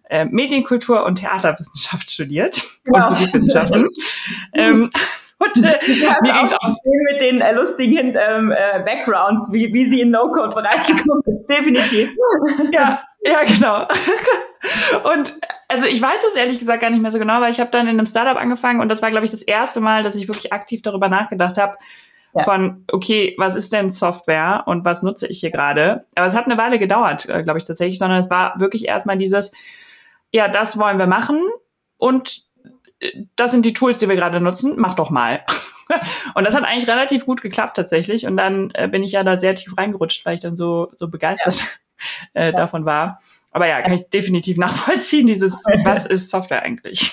[0.09, 3.09] äh, Medienkultur und Theaterwissenschaft studiert genau.
[3.09, 3.89] und Musikwissenschaften.
[4.55, 4.91] ähm,
[5.39, 5.79] und äh,
[6.23, 6.75] mir ging's auch
[7.11, 11.47] mit den äh, lustigen ähm, äh, Backgrounds, wie, wie sie in No-Code-Bereich gekommen ist.
[11.47, 12.11] Definitiv.
[12.73, 13.87] ja, ja, genau.
[15.13, 15.35] und
[15.69, 17.87] also ich weiß das ehrlich gesagt gar nicht mehr so genau, weil ich habe dann
[17.87, 20.53] in einem Startup angefangen und das war, glaube ich, das erste Mal, dass ich wirklich
[20.53, 21.77] aktiv darüber nachgedacht habe,
[22.35, 22.45] ja.
[22.45, 26.07] von, okay, was ist denn Software und was nutze ich hier gerade?
[26.15, 29.17] Aber es hat eine Weile gedauert, äh, glaube ich tatsächlich, sondern es war wirklich erstmal
[29.17, 29.53] dieses,
[30.33, 31.41] ja, das wollen wir machen
[31.97, 32.45] und
[33.01, 35.45] äh, das sind die Tools, die wir gerade nutzen, mach doch mal.
[36.35, 38.27] und das hat eigentlich relativ gut geklappt tatsächlich.
[38.27, 41.09] Und dann äh, bin ich ja da sehr tief reingerutscht, weil ich dann so, so
[41.09, 41.67] begeistert ja.
[42.43, 42.53] äh, ja.
[42.53, 43.21] davon war.
[43.51, 47.13] Aber ja, kann ich definitiv nachvollziehen, dieses, was ist Software eigentlich?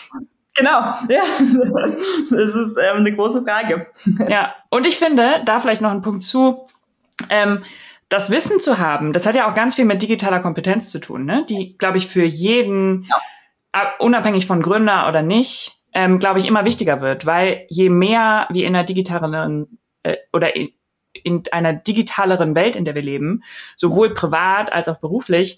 [0.56, 1.22] Genau, ja.
[2.30, 3.88] Das ist ähm, eine große Frage.
[4.28, 6.68] Ja, und ich finde, da vielleicht noch ein Punkt zu,
[7.30, 7.64] ähm,
[8.10, 11.26] das Wissen zu haben, das hat ja auch ganz viel mit digitaler Kompetenz zu tun,
[11.26, 11.46] ne?
[11.50, 13.08] die, glaube ich, für jeden,
[13.74, 13.94] ja.
[14.00, 18.68] unabhängig von Gründer oder nicht, ähm, glaube ich, immer wichtiger wird, weil je mehr wir
[18.68, 20.70] in einer digitaleren äh, oder in,
[21.24, 23.44] in einer digitaleren Welt, in der wir leben,
[23.76, 25.58] sowohl privat als auch beruflich,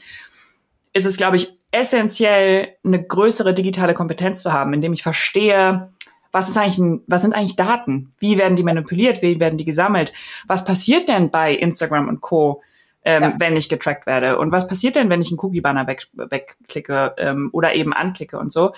[0.94, 5.92] ist es, glaube ich, essentiell, eine größere digitale Kompetenz zu haben, indem ich verstehe,
[6.32, 8.14] was ist eigentlich, ein, was sind eigentlich Daten?
[8.20, 9.22] Wie werden die manipuliert?
[9.22, 10.14] Wie werden die gesammelt?
[10.48, 12.62] Was passiert denn bei Instagram und Co.?
[13.06, 13.34] Ähm, ja.
[13.38, 14.38] wenn ich getrackt werde.
[14.38, 18.50] Und was passiert denn, wenn ich einen Cookie-Banner weg, wegklicke ähm, oder eben anklicke und
[18.50, 18.72] so?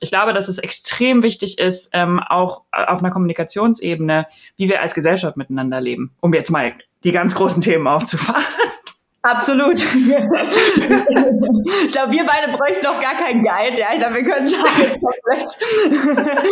[0.00, 4.26] Ich glaube, dass es extrem wichtig ist, ähm, auch auf einer Kommunikationsebene,
[4.58, 8.44] wie wir als Gesellschaft miteinander leben, um jetzt mal die ganz großen Themen aufzufahren.
[9.22, 9.74] Absolut.
[9.74, 9.84] ich
[11.92, 13.78] glaube, wir beide bräuchten noch gar keinen Guide.
[13.78, 15.58] Ja, ich glaube, wir können da jetzt komplett.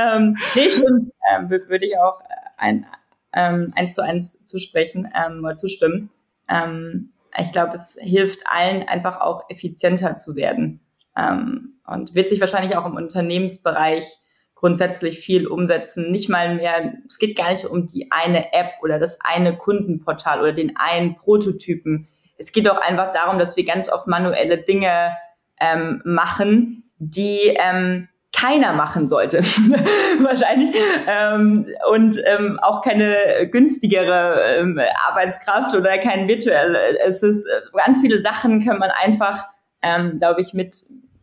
[0.00, 2.20] ähm, nee, ich finde, ähm, würde ich auch
[2.56, 2.86] ein,
[3.34, 6.10] ähm, eins zu eins zusprechen ähm, oder zustimmen.
[6.48, 10.80] Ähm, ich glaube, es hilft allen einfach auch effizienter zu werden
[11.16, 14.20] ähm, und wird sich wahrscheinlich auch im Unternehmensbereich
[14.56, 16.10] grundsätzlich viel umsetzen.
[16.10, 20.40] Nicht mal mehr, es geht gar nicht um die eine App oder das eine Kundenportal
[20.40, 22.08] oder den einen Prototypen.
[22.38, 25.16] Es geht auch einfach darum, dass wir ganz oft manuelle Dinge
[25.60, 29.38] ähm, machen, die ähm, keiner machen sollte,
[30.22, 30.70] wahrscheinlich.
[31.06, 36.76] Ähm, und ähm, auch keine günstigere ähm, Arbeitskraft oder kein virtuell.
[37.06, 39.46] Es ist äh, ganz viele Sachen kann man einfach,
[39.82, 40.74] ähm, glaube ich, mit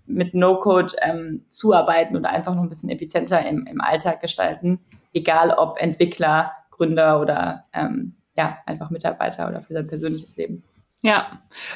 [0.05, 4.79] mit No-Code ähm, zuarbeiten oder einfach noch ein bisschen effizienter im, im Alltag gestalten,
[5.13, 10.63] egal ob Entwickler, Gründer oder ähm, ja, einfach Mitarbeiter oder für sein persönliches Leben.
[11.05, 11.27] Ja,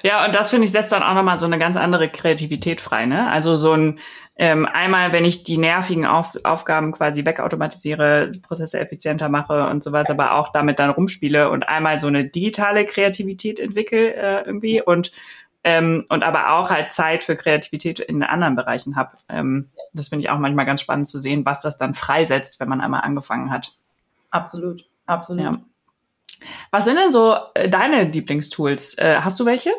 [0.03, 3.05] ja, und das finde ich setzt dann auch nochmal so eine ganz andere Kreativität frei,
[3.05, 3.29] ne?
[3.29, 3.99] Also so ein
[4.37, 10.09] ähm, einmal, wenn ich die nervigen Auf Aufgaben quasi wegautomatisiere, Prozesse effizienter mache und sowas,
[10.09, 15.11] aber auch damit dann rumspiele und einmal so eine digitale Kreativität entwickle äh, irgendwie und
[15.67, 19.17] ähm, und aber auch halt Zeit für Kreativität in anderen Bereichen habe.
[19.27, 22.69] Ähm, das finde ich auch manchmal ganz spannend zu sehen, was das dann freisetzt, wenn
[22.69, 23.73] man einmal angefangen hat.
[24.31, 25.43] Absolut, absolut.
[25.43, 25.57] Ja.
[26.71, 28.97] Was sind denn so äh, deine Lieblingstools?
[28.97, 29.71] Äh, hast du welche?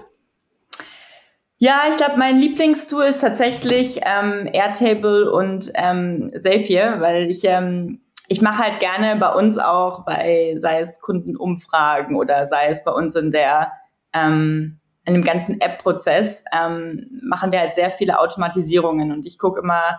[1.56, 8.02] Ja, ich glaube, mein Lieblingstool ist tatsächlich ähm, Airtable und ähm, Zapier, weil ich ähm,
[8.28, 12.90] ich mache halt gerne bei uns auch bei sei es Kundenumfragen oder sei es bei
[12.90, 13.72] uns in der
[14.12, 19.60] ähm, in dem ganzen App-Prozess ähm, machen wir halt sehr viele Automatisierungen und ich gucke
[19.60, 19.98] immer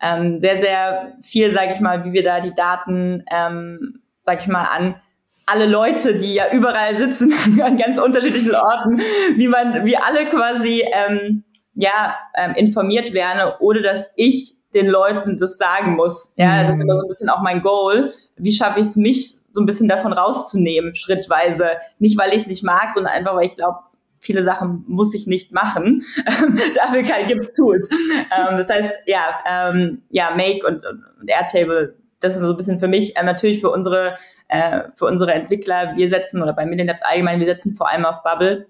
[0.00, 4.48] ähm, sehr, sehr viel, sage ich mal, wie wir da die Daten, ähm, sage ich
[4.48, 4.96] mal, an
[5.46, 9.00] alle Leute, die ja überall sitzen, an ganz unterschiedlichen Orten,
[9.36, 11.44] wie man, wie alle quasi ähm,
[11.74, 16.34] ja ähm, informiert werden, ohne dass ich den Leuten das sagen muss.
[16.36, 18.12] Ja, das ist immer so ein bisschen auch mein Goal.
[18.36, 21.78] Wie schaffe ich es, mich so ein bisschen davon rauszunehmen, schrittweise?
[21.98, 23.78] Nicht, weil ich es nicht mag, sondern einfach, weil ich glaube,
[24.20, 26.02] viele Sachen muss ich nicht machen.
[26.74, 27.88] Dafür gibt es Tools.
[27.90, 32.78] Ähm, das heißt, ja, ähm, ja, Make und, und Airtable, das ist so ein bisschen
[32.78, 34.16] für mich, äh, natürlich für unsere,
[34.48, 38.22] äh, für unsere Entwickler, wir setzen, oder bei Million allgemein, wir setzen vor allem auf
[38.22, 38.66] Bubble.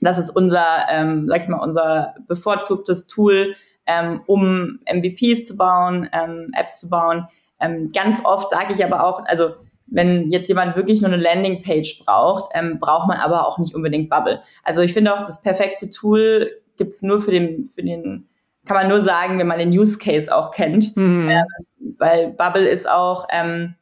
[0.00, 3.54] Das ist unser, ähm, sag ich mal, unser bevorzugtes Tool,
[3.86, 7.28] ähm, um MVPs zu bauen, ähm, Apps zu bauen.
[7.60, 9.54] Ähm, ganz oft sage ich aber auch, also
[9.92, 14.08] wenn jetzt jemand wirklich nur eine Landingpage braucht, ähm, braucht man aber auch nicht unbedingt
[14.08, 14.42] Bubble.
[14.62, 18.28] Also ich finde auch, das perfekte Tool gibt's nur für den, für den,
[18.64, 20.96] kann man nur sagen, wenn man den Use Case auch kennt.
[20.96, 21.28] Mhm.
[21.28, 23.74] Ähm, weil Bubble ist auch, ähm,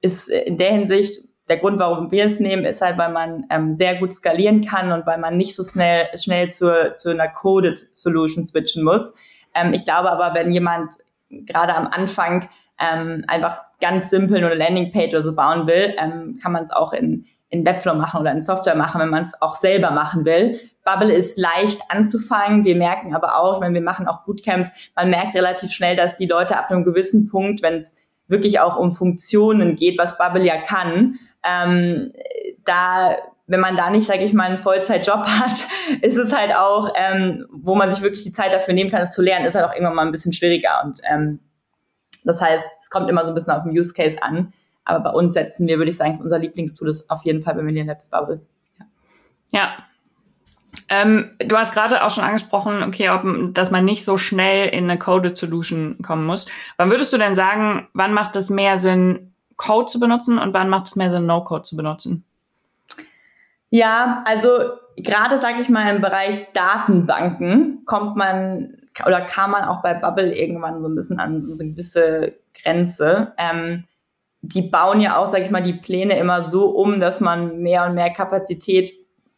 [0.00, 3.74] ist in der Hinsicht, der Grund, warum wir es nehmen, ist halt, weil man ähm,
[3.74, 7.88] sehr gut skalieren kann und weil man nicht so schnell, schnell zur, zu einer Coded
[7.94, 9.14] Solution switchen muss.
[9.54, 10.94] Ähm, ich glaube aber, wenn jemand
[11.30, 16.38] gerade am Anfang ähm, einfach ganz simpel nur eine Landingpage oder so bauen will, ähm,
[16.42, 19.40] kann man es auch in, in Webflow machen oder in Software machen, wenn man es
[19.40, 20.58] auch selber machen will.
[20.84, 22.64] Bubble ist leicht anzufangen.
[22.64, 26.26] Wir merken aber auch, meine, wir machen auch Bootcamps, man merkt relativ schnell, dass die
[26.26, 27.94] Leute ab einem gewissen Punkt, wenn es
[28.26, 32.12] wirklich auch um Funktionen geht, was Bubble ja kann, ähm,
[32.64, 33.16] da
[33.48, 35.64] wenn man da nicht, sage ich mal, einen Vollzeitjob hat,
[36.02, 39.10] ist es halt auch, ähm, wo man sich wirklich die Zeit dafür nehmen kann, es
[39.10, 40.82] zu lernen, ist halt auch irgendwann mal ein bisschen schwieriger.
[40.84, 41.40] Und ähm,
[42.24, 44.52] das heißt, es kommt immer so ein bisschen auf den Use Case an.
[44.84, 47.62] Aber bei uns setzen wir, würde ich sagen, unser Lieblingstool ist auf jeden Fall bei
[47.62, 48.40] Million Labs Bubble.
[48.78, 49.60] Ja.
[49.60, 49.72] ja.
[50.88, 53.22] Ähm, du hast gerade auch schon angesprochen, okay, ob,
[53.54, 56.46] dass man nicht so schnell in eine Coded Solution kommen muss.
[56.76, 60.70] Wann würdest du denn sagen, wann macht es mehr Sinn, Code zu benutzen und wann
[60.70, 62.24] macht es mehr Sinn, No-Code zu benutzen?
[63.70, 64.50] Ja, also
[64.96, 70.34] gerade sage ich mal im Bereich Datenbanken kommt man oder kam man auch bei Bubble
[70.34, 73.32] irgendwann so ein bisschen an so eine gewisse Grenze.
[73.38, 73.84] Ähm,
[74.40, 77.86] die bauen ja auch, sage ich mal, die Pläne immer so um, dass man mehr
[77.86, 78.92] und mehr Kapazität,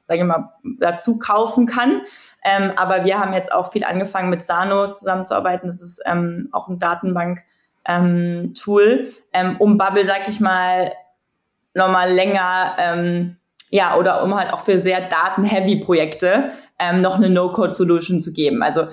[0.07, 2.03] sage ich mal, dazu kaufen kann.
[2.45, 5.69] Ähm, aber wir haben jetzt auch viel angefangen mit Sano zusammenzuarbeiten.
[5.69, 10.93] Das ist ähm, auch ein Datenbank-Tool, ähm, um Bubble, sag ich mal,
[11.73, 13.37] nochmal länger ähm,
[13.71, 18.63] ja, oder um halt auch für sehr daten-heavy Projekte ähm, noch eine No-Code-Solution zu geben.
[18.63, 18.89] Also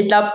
[0.00, 0.32] ich glaube,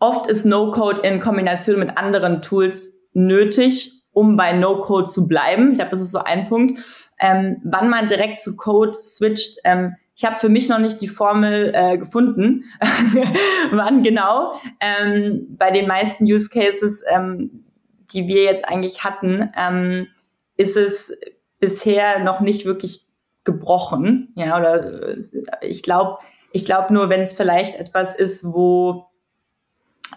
[0.00, 5.72] oft ist No-Code in Kombination mit anderen Tools nötig, um bei No-Code zu bleiben.
[5.72, 6.78] Ich glaube, das ist so ein Punkt.
[7.18, 11.08] Ähm, wann man direkt zu Code switcht, ähm, ich habe für mich noch nicht die
[11.08, 12.64] Formel äh, gefunden,
[13.70, 14.52] wann genau.
[14.80, 17.64] Ähm, bei den meisten Use Cases, ähm,
[18.12, 20.08] die wir jetzt eigentlich hatten, ähm,
[20.56, 21.16] ist es
[21.60, 23.06] bisher noch nicht wirklich
[23.44, 24.32] gebrochen.
[24.34, 25.18] Ja, oder äh,
[25.62, 26.18] ich glaube,
[26.52, 29.06] ich glaube nur, wenn es vielleicht etwas ist, wo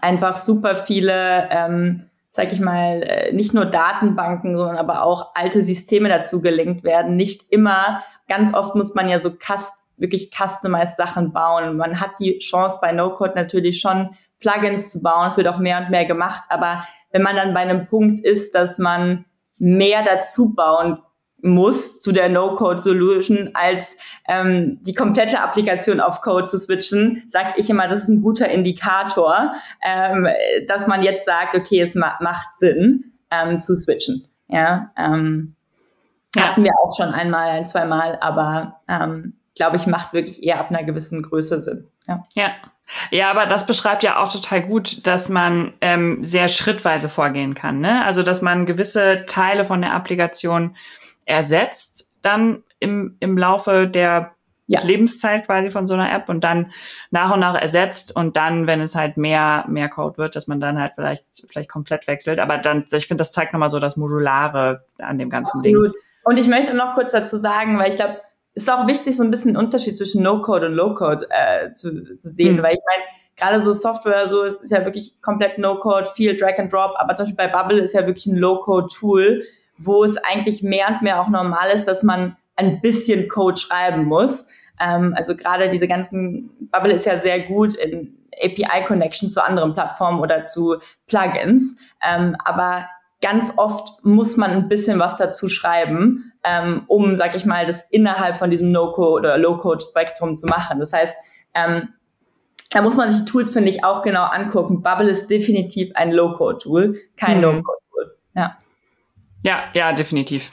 [0.02, 5.62] einfach super viele ähm, sag ich mal, äh, nicht nur Datenbanken, sondern aber auch alte
[5.62, 7.18] Systeme dazu gelinkt werden.
[7.18, 11.78] Nicht immer, ganz oft muss man ja so cust wirklich customized Sachen bauen.
[11.78, 15.28] Man hat die Chance bei No-Code natürlich schon Plugins zu bauen.
[15.28, 16.44] Es wird auch mehr und mehr gemacht.
[16.50, 19.26] Aber wenn man dann bei einem Punkt ist, dass man
[19.60, 20.98] mehr dazu bauen
[21.42, 27.70] muss zu der No-Code-Solution, als ähm, die komplette Applikation auf Code zu switchen, sage ich
[27.70, 30.28] immer, das ist ein guter Indikator, ähm,
[30.68, 34.28] dass man jetzt sagt, okay, es ma macht Sinn ähm, zu switchen.
[34.48, 35.56] Ja, ähm,
[36.36, 40.60] ja, hatten wir auch schon einmal, ein, zweimal, aber ähm, glaube ich, macht wirklich eher
[40.60, 41.88] ab einer gewissen Größe Sinn.
[42.08, 42.24] Ja.
[42.34, 42.52] ja.
[43.10, 47.80] Ja, aber das beschreibt ja auch total gut, dass man ähm, sehr schrittweise vorgehen kann.
[47.80, 48.04] Ne?
[48.04, 50.76] Also, dass man gewisse Teile von der Applikation
[51.26, 54.36] ersetzt dann im, im Laufe der
[54.68, 54.82] ja.
[54.84, 56.72] Lebenszeit quasi von so einer App und dann
[57.10, 60.60] nach und nach ersetzt und dann, wenn es halt mehr, mehr Code wird, dass man
[60.62, 62.40] dann halt vielleicht, vielleicht komplett wechselt.
[62.40, 65.94] Aber dann, ich finde, das zeigt nochmal so das Modulare an dem ganzen Absolut.
[65.94, 66.02] Ding.
[66.24, 68.22] Und ich möchte noch kurz dazu sagen, weil ich glaube,
[68.54, 72.16] es ist auch wichtig, so ein bisschen einen Unterschied zwischen No-Code und Low-Code äh, zu,
[72.16, 72.64] zu sehen, hm.
[72.64, 73.04] weil ich meine,
[73.36, 77.14] gerade so Software, so ist, ist ja wirklich komplett No-Code, viel Drag and Drop, aber
[77.14, 79.44] zum Beispiel bei Bubble ist ja wirklich ein Low-Code-Tool,
[79.86, 84.06] wo es eigentlich mehr und mehr auch normal ist, dass man ein bisschen Code schreiben
[84.06, 84.50] muss.
[84.80, 90.20] Ähm, also gerade diese ganzen, Bubble ist ja sehr gut in API-Connection zu anderen Plattformen
[90.20, 91.80] oder zu Plugins.
[92.02, 92.88] Ähm, aber
[93.22, 97.84] ganz oft muss man ein bisschen was dazu schreiben, ähm, um, sag ich mal, das
[97.92, 100.80] innerhalb von diesem No-Code oder Low-Code-Spektrum zu machen.
[100.80, 101.16] Das heißt,
[101.54, 101.90] ähm,
[102.72, 104.82] da muss man sich Tools, finde ich, auch genau angucken.
[104.82, 107.42] Bubble ist definitiv ein Low-Code-Tool, kein mhm.
[107.42, 108.18] No-Code-Tool.
[108.36, 108.58] Ja.
[109.44, 110.52] Ja, ja, definitiv.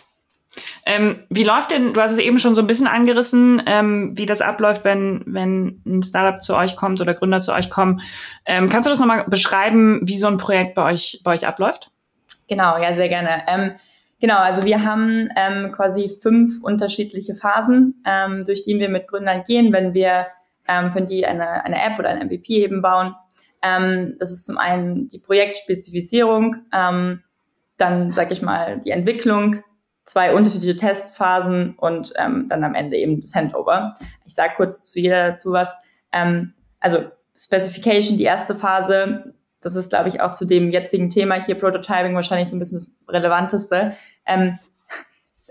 [0.87, 4.27] Ähm, wie läuft denn, du hast es eben schon so ein bisschen angerissen, ähm, wie
[4.27, 8.01] das abläuft, wenn, wenn ein Startup zu euch kommt oder Gründer zu euch kommen.
[8.46, 11.90] Ähm, kannst du das nochmal beschreiben, wie so ein Projekt bei euch, bei euch abläuft?
[12.48, 13.42] Genau, ja, sehr gerne.
[13.46, 13.72] Ähm,
[14.20, 19.42] genau, also wir haben ähm, quasi fünf unterschiedliche Phasen, ähm, durch die wir mit Gründern
[19.42, 20.27] gehen, wenn wir
[20.92, 23.14] für die eine, eine App oder ein MVP eben bauen.
[23.62, 27.22] Das ist zum einen die Projektspezifizierung, ähm,
[27.79, 29.62] dann, sag ich mal, die Entwicklung,
[30.05, 33.95] zwei unterschiedliche Testphasen und ähm, dann am Ende eben das Handover.
[34.27, 35.79] Ich sage kurz zu jeder dazu was.
[36.12, 37.05] Ähm, also
[37.37, 42.14] Specification, die erste Phase, das ist, glaube ich, auch zu dem jetzigen Thema hier Prototyping
[42.14, 43.95] wahrscheinlich so ein bisschen das Relevanteste.
[44.27, 44.59] Ähm,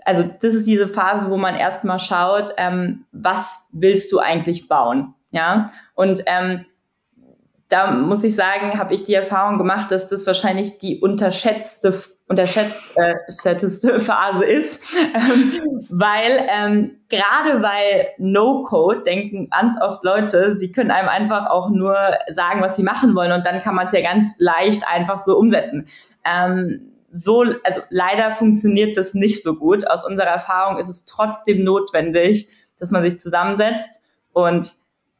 [0.04, 5.14] also das ist diese Phase, wo man erstmal schaut, ähm, was willst du eigentlich bauen?
[5.30, 6.64] Ja, und ähm,
[7.68, 13.92] da muss ich sagen, habe ich die Erfahrung gemacht, dass das wahrscheinlich die unterschätzte unterschätzteste
[13.92, 14.82] äh, Phase ist,
[15.14, 21.70] ähm, weil ähm, gerade bei No-Code denken ganz oft Leute, sie können einem einfach auch
[21.70, 21.96] nur
[22.28, 25.38] sagen, was sie machen wollen und dann kann man es ja ganz leicht einfach so
[25.38, 25.86] umsetzen.
[26.24, 29.88] Ähm, so, also leider funktioniert das nicht so gut.
[29.88, 34.02] Aus unserer Erfahrung ist es trotzdem notwendig, dass man sich zusammensetzt
[34.34, 34.74] und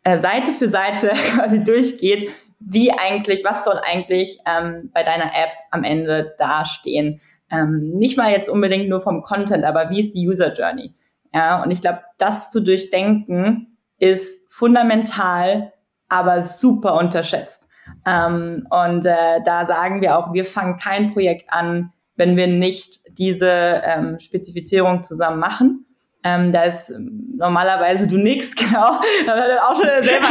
[0.05, 5.51] äh, Seite für Seite quasi durchgeht wie eigentlich, was soll eigentlich ähm, bei deiner App
[5.71, 7.21] am Ende dastehen.
[7.51, 10.95] Ähm, nicht mal jetzt unbedingt nur vom Content, aber wie ist die User Journey?
[11.33, 15.73] Ja, und ich glaube, das zu durchdenken ist fundamental,
[16.09, 17.69] aber super unterschätzt.
[18.07, 23.01] Ähm, und äh, da sagen wir auch, wir fangen kein Projekt an, wenn wir nicht
[23.19, 25.87] diese ähm, Spezifizierung zusammen machen.
[26.25, 29.01] Ähm, da ist ähm, normalerweise du nix, genau.
[29.27, 30.27] Da wird auch schon selber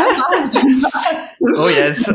[1.61, 2.03] Oh yes.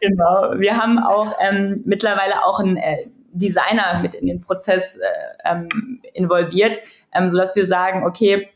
[0.00, 0.58] genau.
[0.58, 5.08] Wir haben auch ähm, mittlerweile auch einen äh, Designer mit in den Prozess äh,
[5.44, 6.78] ähm, involviert,
[7.12, 8.48] ähm, so dass wir sagen, okay,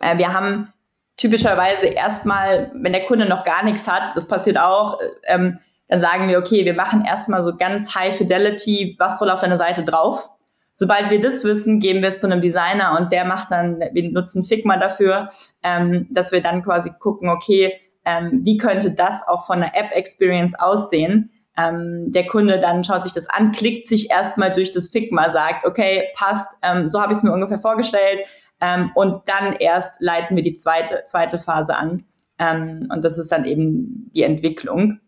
[0.00, 0.72] äh, wir haben
[1.16, 5.58] typischerweise erstmal, wenn der Kunde noch gar nichts hat, das passiert auch, äh, ähm,
[5.88, 9.58] dann sagen wir, okay, wir machen erstmal so ganz High Fidelity, was soll auf deiner
[9.58, 10.30] Seite drauf?
[10.72, 14.10] Sobald wir das wissen, geben wir es zu einem Designer und der macht dann, wir
[14.10, 15.28] nutzen Figma dafür,
[15.62, 20.58] ähm, dass wir dann quasi gucken, okay, ähm, wie könnte das auch von der App-Experience
[20.58, 21.30] aussehen?
[21.56, 25.66] Ähm, der Kunde dann schaut sich das an, klickt sich erstmal durch das Figma, sagt,
[25.66, 28.20] okay, passt, ähm, so habe ich es mir ungefähr vorgestellt
[28.62, 32.06] ähm, und dann erst leiten wir die zweite, zweite Phase an
[32.38, 35.00] ähm, und das ist dann eben die Entwicklung.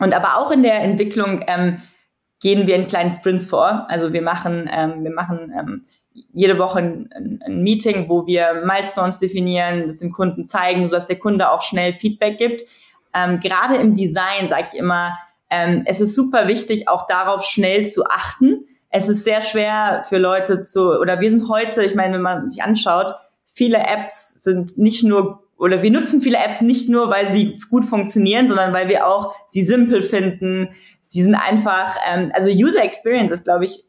[0.00, 1.80] Und aber auch in der Entwicklung ähm,
[2.40, 3.86] gehen wir in kleinen Sprints vor.
[3.88, 5.84] Also wir machen, ähm, wir machen ähm,
[6.32, 11.18] jede Woche ein, ein, Meeting, wo wir Milestones definieren, das dem Kunden zeigen, sodass der
[11.18, 12.62] Kunde auch schnell Feedback gibt.
[13.14, 15.16] Ähm, Gerade im Design sage ich immer,
[15.50, 18.64] ähm, es ist super wichtig, auch darauf schnell zu achten.
[18.88, 22.48] Es ist sehr schwer für Leute zu, oder wir sind heute, ich meine, wenn man
[22.48, 23.14] sich anschaut,
[23.46, 27.84] viele Apps sind nicht nur oder wir nutzen viele Apps nicht nur, weil sie gut
[27.84, 30.70] funktionieren, sondern weil wir auch sie simpel finden.
[31.10, 33.84] Sie sind einfach, ähm, also User Experience ist, glaube ich,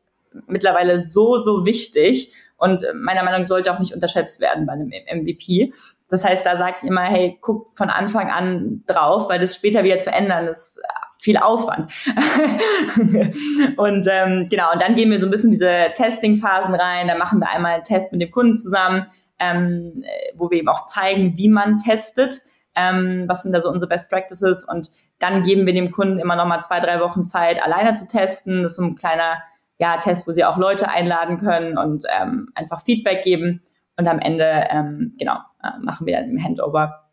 [0.47, 4.89] mittlerweile so, so wichtig und meiner Meinung nach sollte auch nicht unterschätzt werden bei einem
[4.89, 5.74] MVP.
[6.09, 9.84] Das heißt, da sage ich immer, hey, guck von Anfang an drauf, weil das später
[9.84, 10.80] wieder zu ändern ist
[11.19, 11.91] viel Aufwand.
[13.78, 17.07] und ähm, genau, und dann gehen wir so ein bisschen diese Testing-Phasen rein.
[17.07, 19.05] Da machen wir einmal einen Test mit dem Kunden zusammen,
[19.38, 20.03] ähm,
[20.36, 22.41] wo wir eben auch zeigen, wie man testet.
[22.76, 26.36] Ähm, was sind da so unsere Best Practices und dann geben wir dem Kunden immer
[26.36, 28.63] noch mal zwei, drei Wochen Zeit, alleine zu testen.
[28.63, 29.41] Das ist so ein kleiner
[29.78, 33.61] ja, Test, wo sie auch Leute einladen können und ähm, einfach Feedback geben.
[33.97, 37.09] Und am Ende, ähm, genau, äh, machen wir dann im Handover,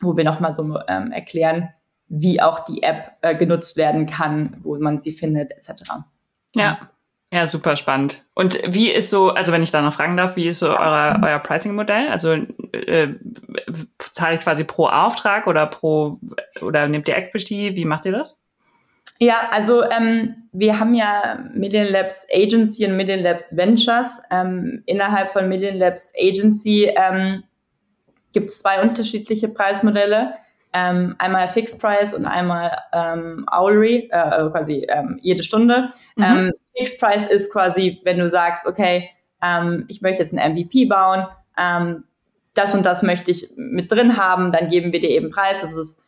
[0.00, 1.70] wo wir nochmal so ähm, erklären,
[2.08, 5.92] wie auch die App äh, genutzt werden kann, wo man sie findet, etc.
[6.54, 6.90] Ja.
[7.30, 8.24] Ja, super spannend.
[8.34, 11.20] Und wie ist so, also wenn ich da noch fragen darf, wie ist so euer,
[11.22, 12.08] euer Pricing-Modell?
[12.08, 12.32] Also
[12.72, 13.08] äh,
[14.12, 16.18] zahle ich quasi pro Auftrag oder pro
[16.62, 17.76] oder nehmt ihr Equity?
[17.76, 18.42] Wie macht ihr das?
[19.18, 24.22] Ja, also ähm, wir haben ja Million Labs Agency und Million Labs Ventures.
[24.30, 27.42] Ähm, innerhalb von Million Labs Agency ähm,
[28.32, 30.34] gibt es zwei unterschiedliche Preismodelle.
[30.78, 35.88] Ähm, einmal Fixed Price und einmal ähm, Hourly, äh, also quasi ähm, jede Stunde.
[36.16, 36.24] Mhm.
[36.24, 39.10] Ähm, Fixed Price ist quasi, wenn du sagst, okay,
[39.42, 41.26] ähm, ich möchte jetzt ein MVP bauen,
[41.58, 42.04] ähm,
[42.54, 45.60] das und das möchte ich mit drin haben, dann geben wir dir eben Preis.
[45.62, 46.06] Das ist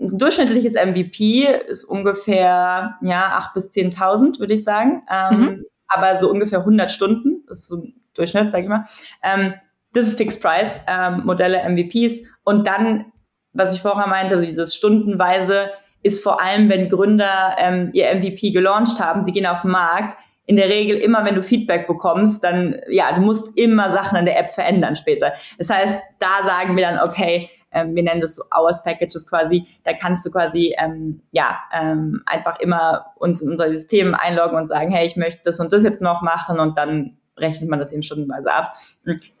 [0.00, 5.02] ein durchschnittliches MVP ist ungefähr ja 8.000 bis 10.000, würde ich sagen.
[5.10, 5.64] Ähm, mhm.
[5.88, 8.84] Aber so ungefähr 100 Stunden, das ist so ein Durchschnitt, sage ich mal.
[9.22, 9.54] Ähm,
[9.92, 12.22] das ist Fixed Price, ähm, Modelle MVPs.
[12.42, 13.06] Und dann,
[13.54, 15.70] was ich vorher meinte, also dieses stundenweise
[16.02, 20.16] ist vor allem, wenn Gründer ähm, ihr MVP gelauncht haben, sie gehen auf den Markt,
[20.46, 24.26] in der Regel immer, wenn du Feedback bekommst, dann, ja, du musst immer Sachen an
[24.26, 25.32] der App verändern später.
[25.56, 29.66] Das heißt, da sagen wir dann, okay, ähm, wir nennen das so Hours Packages quasi,
[29.84, 34.66] da kannst du quasi, ähm, ja, ähm, einfach immer uns in unser System einloggen und
[34.66, 37.92] sagen, hey, ich möchte das und das jetzt noch machen und dann rechnet man das
[37.92, 38.76] eben stundenweise ab.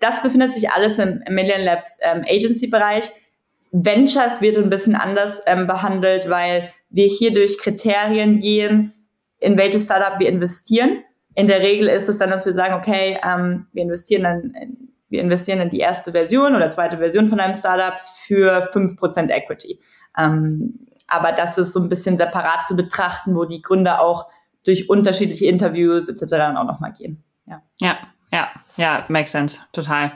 [0.00, 3.12] Das befindet sich alles im Million Labs ähm, Agency Bereich.
[3.76, 8.94] Ventures wird ein bisschen anders ähm, behandelt, weil wir hier durch Kriterien gehen,
[9.40, 11.02] in welches Startup wir investieren.
[11.34, 14.88] In der Regel ist es dann, dass wir sagen, okay, ähm, wir investieren dann, in,
[15.08, 19.80] wir investieren in die erste Version oder zweite Version von einem Startup für 5% Equity.
[20.16, 24.28] Ähm, aber das ist so ein bisschen separat zu betrachten, wo die Gründer auch
[24.64, 26.30] durch unterschiedliche Interviews etc.
[26.30, 27.24] dann auch nochmal gehen.
[27.46, 27.98] Ja, ja,
[28.30, 30.12] ja, ja, makes sense, total.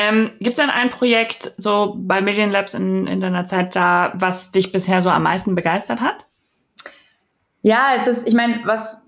[0.00, 4.12] Ähm, Gibt es denn ein Projekt so bei Million Labs in, in deiner Zeit da,
[4.14, 6.24] was dich bisher so am meisten begeistert hat?
[7.60, 9.06] Ja, es ist, ich meine, was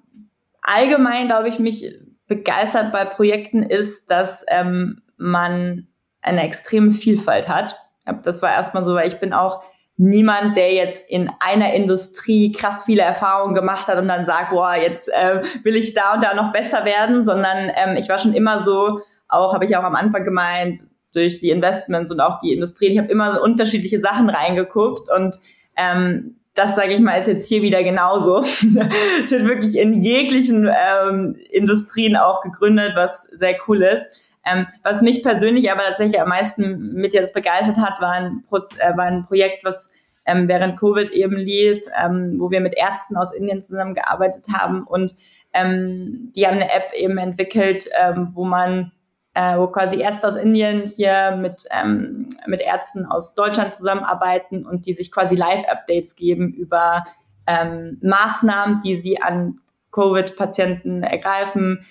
[0.60, 5.86] allgemein, glaube ich, mich begeistert bei Projekten ist, dass ähm, man
[6.20, 7.76] eine extreme Vielfalt hat.
[8.22, 9.62] Das war erstmal so, weil ich bin auch
[9.96, 14.74] niemand, der jetzt in einer Industrie krass viele Erfahrungen gemacht hat und dann sagt, boah,
[14.74, 18.34] jetzt äh, will ich da und da noch besser werden, sondern ähm, ich war schon
[18.34, 19.00] immer so,
[19.32, 20.82] auch habe ich auch am Anfang gemeint,
[21.14, 25.38] durch die Investments und auch die Industrie, ich habe immer so unterschiedliche Sachen reingeguckt und
[25.76, 28.38] ähm, das sage ich mal, ist jetzt hier wieder genauso.
[28.40, 34.08] es wird wirklich in jeglichen ähm, Industrien auch gegründet, was sehr cool ist.
[34.44, 38.58] Ähm, was mich persönlich aber tatsächlich am meisten mit jetzt begeistert hat, war ein, Pro
[38.78, 39.90] äh, war ein Projekt, was
[40.26, 45.14] ähm, während Covid eben lief, ähm, wo wir mit Ärzten aus Indien zusammengearbeitet haben und
[45.54, 48.92] ähm, die haben eine App eben entwickelt, ähm, wo man
[49.34, 54.86] äh, wo quasi Ärzte aus Indien hier mit, ähm, mit Ärzten aus Deutschland zusammenarbeiten und
[54.86, 57.04] die sich quasi Live-Updates geben über
[57.46, 59.60] ähm, Maßnahmen, die sie an
[59.90, 61.84] Covid-Patienten ergreifen,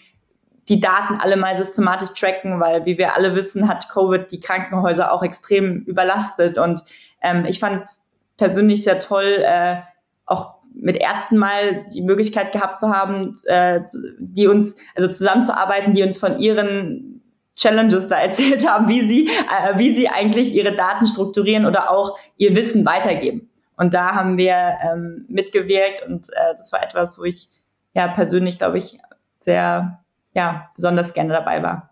[0.69, 5.11] die Daten alle mal systematisch tracken, weil wie wir alle wissen, hat Covid die Krankenhäuser
[5.11, 6.57] auch extrem überlastet.
[6.57, 6.81] Und
[7.21, 9.77] ähm, ich fand es persönlich sehr toll, äh,
[10.25, 13.81] auch mit Ärzten mal die Möglichkeit gehabt zu haben, äh,
[14.19, 17.20] die uns, also zusammenzuarbeiten, die uns von ihren
[17.62, 22.18] Challenges da erzählt haben, wie sie, äh, wie sie eigentlich ihre Daten strukturieren oder auch
[22.38, 23.49] ihr Wissen weitergeben.
[23.78, 27.49] Und da haben wir ähm, mitgewirkt und äh, das war etwas, wo ich
[27.93, 28.97] ja persönlich, glaube ich,
[29.39, 29.99] sehr
[30.34, 31.89] ja, besonders gerne dabei war.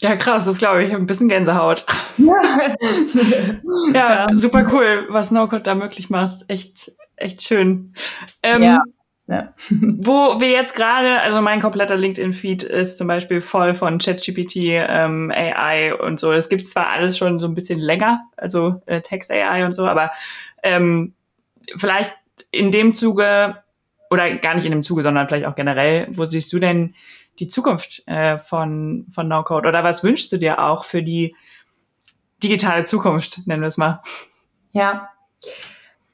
[0.00, 0.94] Ja, krass, das glaube ich.
[0.94, 1.86] Ein bisschen Gänsehaut.
[2.16, 2.74] Ja.
[3.92, 6.44] ja, super cool, was No-Code da möglich macht.
[6.48, 7.94] Echt, echt schön.
[8.42, 8.82] Ähm, ja.
[9.26, 9.54] Ja.
[9.70, 15.32] wo wir jetzt gerade, also mein kompletter LinkedIn-Feed ist zum Beispiel voll von ChatGPT, ähm,
[15.34, 16.30] AI und so.
[16.32, 20.10] Es gibt zwar alles schon so ein bisschen länger, also äh, Text-AI und so, aber
[20.62, 21.14] ähm,
[21.76, 22.14] vielleicht
[22.50, 23.62] in dem Zuge
[24.10, 26.94] oder gar nicht in dem Zuge, sondern vielleicht auch generell, wo siehst du denn
[27.38, 29.68] die Zukunft äh, von, von No-Code?
[29.68, 31.34] Oder was wünschst du dir auch für die
[32.42, 34.02] digitale Zukunft, nennen wir es mal?
[34.72, 35.08] Ja.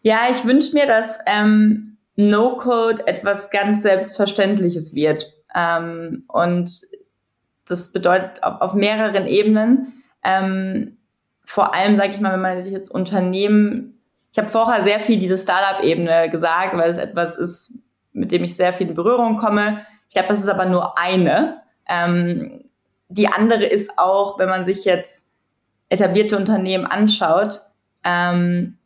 [0.02, 5.32] Ja, ich wünsche mir, dass ähm, No-Code etwas ganz Selbstverständliches wird.
[5.54, 6.82] Ähm, und
[7.66, 10.02] das bedeutet auf, auf mehreren Ebenen.
[10.22, 10.98] Ähm,
[11.44, 14.00] vor allem, sage ich mal, wenn man sich jetzt Unternehmen,
[14.32, 17.78] ich habe vorher sehr viel diese Startup-Ebene gesagt, weil es etwas ist,
[18.12, 19.84] mit dem ich sehr viel in Berührung komme.
[20.08, 21.62] Ich glaube, das ist aber nur eine.
[21.88, 22.64] Ähm,
[23.08, 25.28] die andere ist auch, wenn man sich jetzt
[25.88, 27.62] etablierte Unternehmen anschaut,
[28.04, 28.78] ähm,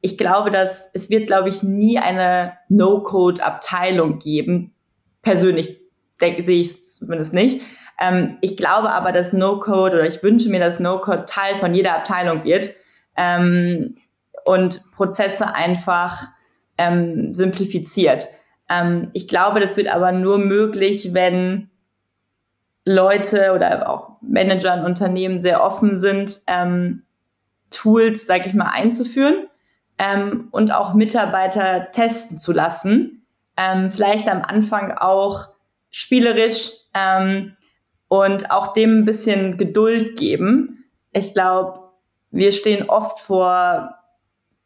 [0.00, 4.74] ich glaube, dass es wird, glaube ich, nie eine No-Code-Abteilung geben.
[5.22, 5.80] Persönlich
[6.20, 7.60] denke, sehe ich es zumindest nicht.
[7.98, 11.96] Ähm, ich glaube aber, dass No-Code oder ich wünsche mir, dass No-Code Teil von jeder
[11.96, 12.70] Abteilung wird
[13.16, 13.96] ähm,
[14.44, 16.28] und Prozesse einfach
[16.78, 18.28] ähm, simplifiziert.
[18.68, 21.70] Ähm, ich glaube, das wird aber nur möglich, wenn
[22.84, 27.02] Leute oder auch Manager in Unternehmen sehr offen sind, ähm,
[27.70, 29.48] Tools, sage ich mal, einzuführen
[29.98, 33.26] ähm, und auch Mitarbeiter testen zu lassen.
[33.56, 35.48] Ähm, vielleicht am Anfang auch
[35.90, 37.56] spielerisch ähm,
[38.08, 40.84] und auch dem ein bisschen Geduld geben.
[41.12, 41.80] Ich glaube,
[42.30, 43.94] wir stehen oft vor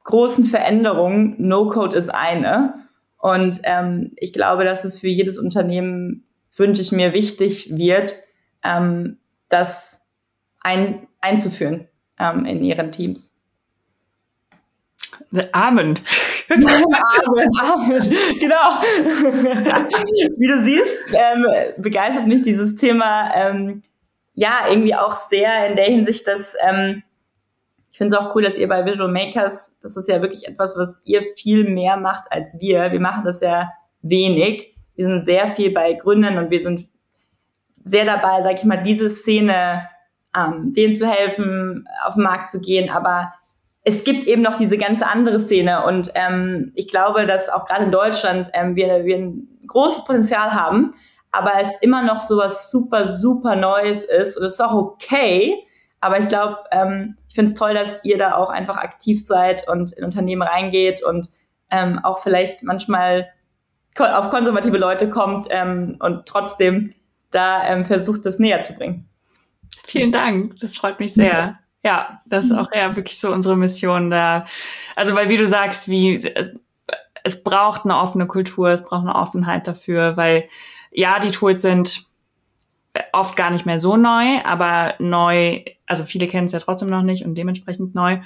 [0.05, 1.37] großen Veränderungen.
[1.39, 2.87] No-Code ist eine.
[3.19, 8.17] Und ähm, ich glaube, dass es für jedes Unternehmen, das wünsche ich mir, wichtig wird,
[8.65, 9.19] ähm,
[9.49, 10.07] das
[10.61, 13.40] ein, einzuführen ähm, in ihren Teams.
[15.53, 15.99] Amen.
[16.51, 16.85] Amen,
[17.61, 18.11] Amen.
[18.41, 18.81] Genau.
[20.39, 21.47] Wie du siehst, ähm,
[21.79, 23.83] begeistert mich dieses Thema ähm,
[24.35, 27.03] ja irgendwie auch sehr in der Hinsicht, dass ähm,
[27.93, 30.77] ich finde es auch cool, dass ihr bei Visual Makers, das ist ja wirklich etwas,
[30.77, 32.93] was ihr viel mehr macht als wir.
[32.93, 34.75] Wir machen das ja wenig.
[34.95, 36.89] Wir sind sehr viel bei Gründen und wir sind
[37.83, 39.89] sehr dabei, sag ich mal, diese Szene
[40.37, 43.33] ähm, denen zu helfen, auf den Markt zu gehen, aber
[43.83, 47.85] es gibt eben noch diese ganze andere Szene und ähm, ich glaube, dass auch gerade
[47.85, 50.95] in Deutschland ähm, wir, wir ein großes Potenzial haben,
[51.33, 55.55] aber es immer noch so was super, super Neues ist und es ist auch okay,
[56.01, 59.69] aber ich glaube, ähm, ich finde es toll, dass ihr da auch einfach aktiv seid
[59.69, 61.29] und in Unternehmen reingeht und
[61.71, 63.31] ähm, auch vielleicht manchmal
[63.99, 66.93] auf konservative Leute kommt ähm, und trotzdem
[67.31, 69.09] da ähm, versucht, das näher zu bringen.
[69.85, 71.59] Vielen Dank, das freut mich sehr.
[71.83, 72.59] Ja, das ist mhm.
[72.59, 74.47] auch eher wirklich so unsere Mission da.
[74.97, 76.33] Also, weil wie du sagst, wie
[77.25, 80.49] es braucht eine offene Kultur, es braucht eine Offenheit dafür, weil
[80.91, 82.07] ja, die Tools sind
[83.13, 87.03] oft gar nicht mehr so neu, aber neu, also viele kennen es ja trotzdem noch
[87.03, 88.19] nicht und dementsprechend neu.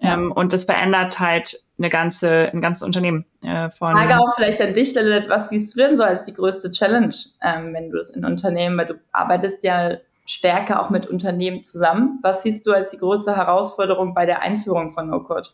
[0.00, 0.14] Ja.
[0.14, 3.94] Ähm, und das verändert halt eine ganze, ein ganzes Unternehmen äh, von.
[3.94, 7.74] Frage auch vielleicht an dich, was siehst du denn so als die größte Challenge, ähm,
[7.74, 9.96] wenn du es in Unternehmen, weil du arbeitest ja
[10.26, 12.18] stärker auch mit Unternehmen zusammen.
[12.22, 15.50] Was siehst du als die größte Herausforderung bei der Einführung von No-Code?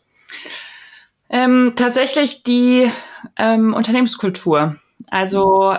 [1.29, 2.91] Ähm, tatsächlich die
[3.37, 4.75] ähm, Unternehmenskultur.
[5.09, 5.75] Also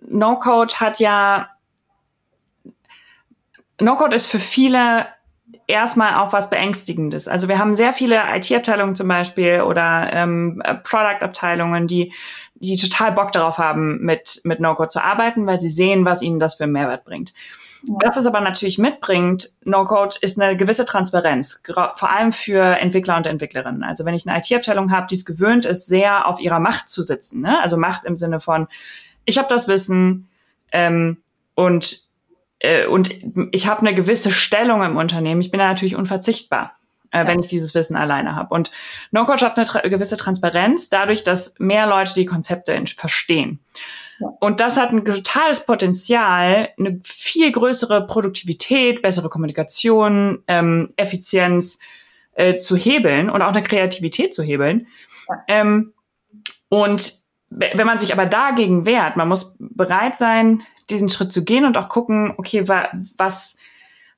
[0.00, 1.48] No-Code hat ja
[3.80, 5.06] No-Code ist für viele
[5.66, 7.28] erstmal auch was Beängstigendes.
[7.28, 12.12] Also wir haben sehr viele IT-Abteilungen zum Beispiel oder ähm, Product-Abteilungen, die,
[12.54, 16.38] die total Bock darauf haben, mit, mit No-Code zu arbeiten, weil sie sehen, was ihnen
[16.38, 17.34] das für einen Mehrwert bringt.
[17.88, 23.26] Was es aber natürlich mitbringt, No-Code, ist eine gewisse Transparenz, vor allem für Entwickler und
[23.26, 23.84] Entwicklerinnen.
[23.84, 27.02] Also wenn ich eine IT-Abteilung habe, die es gewöhnt ist, sehr auf ihrer Macht zu
[27.02, 27.60] sitzen, ne?
[27.60, 28.66] also Macht im Sinne von,
[29.24, 30.28] ich habe das Wissen
[30.72, 31.18] ähm,
[31.54, 32.06] und
[32.58, 33.14] äh, und
[33.52, 35.40] ich habe eine gewisse Stellung im Unternehmen.
[35.40, 36.75] Ich bin da natürlich unverzichtbar,
[37.16, 37.28] äh, ja.
[37.28, 38.54] wenn ich dieses Wissen alleine habe.
[38.54, 38.70] Und
[39.10, 43.60] No-Code schafft eine tra gewisse Transparenz dadurch, dass mehr Leute die Konzepte verstehen.
[44.18, 44.28] Ja.
[44.40, 51.78] Und das hat ein totales Potenzial, eine viel größere Produktivität, bessere Kommunikation, ähm, Effizienz
[52.34, 54.86] äh, zu hebeln und auch eine Kreativität zu hebeln.
[55.28, 55.42] Ja.
[55.48, 55.92] Ähm,
[56.68, 57.14] und
[57.48, 61.78] wenn man sich aber dagegen wehrt, man muss bereit sein, diesen Schritt zu gehen und
[61.78, 63.56] auch gucken, okay, wa was,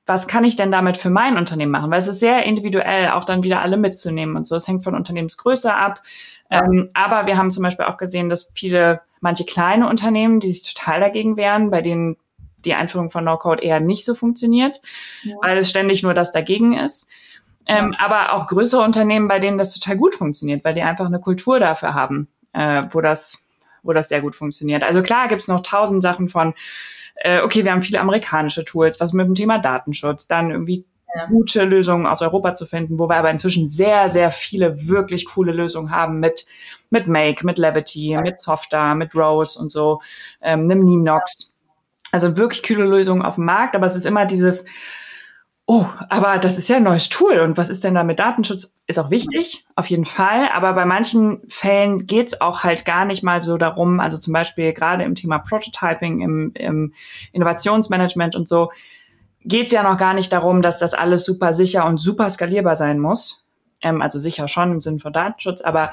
[0.09, 1.91] was kann ich denn damit für mein Unternehmen machen?
[1.91, 4.55] Weil es ist sehr individuell, auch dann wieder alle mitzunehmen und so.
[4.55, 6.01] Es hängt von Unternehmensgröße ab.
[6.49, 10.73] Ähm, aber wir haben zum Beispiel auch gesehen, dass viele, manche kleine Unternehmen, die sich
[10.73, 12.17] total dagegen wehren, bei denen
[12.65, 14.81] die Einführung von No-Code eher nicht so funktioniert,
[15.23, 15.35] ja.
[15.41, 17.07] weil es ständig nur das dagegen ist.
[17.67, 18.03] Ähm, ja.
[18.03, 21.59] Aber auch größere Unternehmen, bei denen das total gut funktioniert, weil die einfach eine Kultur
[21.59, 23.47] dafür haben, äh, wo das,
[23.83, 24.83] wo das sehr gut funktioniert.
[24.83, 26.55] Also klar gibt's noch tausend Sachen von,
[27.21, 31.25] äh, okay, wir haben viele amerikanische Tools, was mit dem Thema Datenschutz, dann irgendwie ja.
[31.25, 35.51] gute Lösungen aus Europa zu finden, wo wir aber inzwischen sehr, sehr viele wirklich coole
[35.51, 36.45] Lösungen haben mit,
[36.89, 38.21] mit Make, mit Levity, ja.
[38.21, 40.01] mit Softer, mit Rose und so,
[40.41, 41.55] ähm, einem Nemox.
[42.11, 44.65] Also wirklich coole Lösungen auf dem Markt, aber es ist immer dieses,
[45.69, 48.75] oh, aber das ist ja ein neues Tool und was ist denn da mit Datenschutz?
[48.87, 53.21] Ist auch wichtig, auf jeden Fall, aber bei manchen Fällen geht's auch halt gar nicht
[53.21, 56.93] mal so darum, also zum Beispiel gerade im Thema Prototyping, im, im
[57.33, 58.71] Innovationsmanagement und so,
[59.41, 62.97] geht's ja noch gar nicht darum, dass das alles super sicher und super skalierbar sein
[62.99, 63.45] muss.
[63.83, 65.91] Ähm, also sicher schon im Sinne von Datenschutz, aber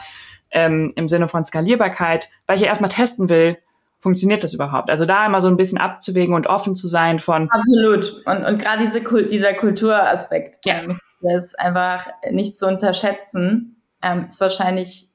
[0.50, 3.58] ähm, im Sinne von Skalierbarkeit, weil ich ja erstmal testen will,
[4.06, 4.88] funktioniert das überhaupt?
[4.88, 7.50] Also da immer so ein bisschen abzuwägen und offen zu sein von.
[7.50, 8.22] Absolut.
[8.24, 10.74] Und, und gerade diese, dieser Kulturaspekt, ja.
[10.74, 15.08] Ähm, der ist einfach nicht zu unterschätzen, ähm, ist wahrscheinlich,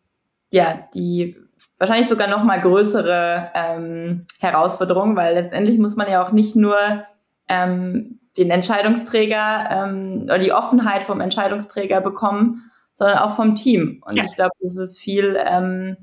[0.52, 1.38] ja, die
[1.78, 6.76] wahrscheinlich sogar noch mal größere ähm, Herausforderung, weil letztendlich muss man ja auch nicht nur
[7.48, 14.04] ähm, den Entscheidungsträger ähm, oder die Offenheit vom Entscheidungsträger bekommen, sondern auch vom Team.
[14.06, 14.26] Und ja.
[14.26, 15.96] ich glaube, das ist viel, ähm,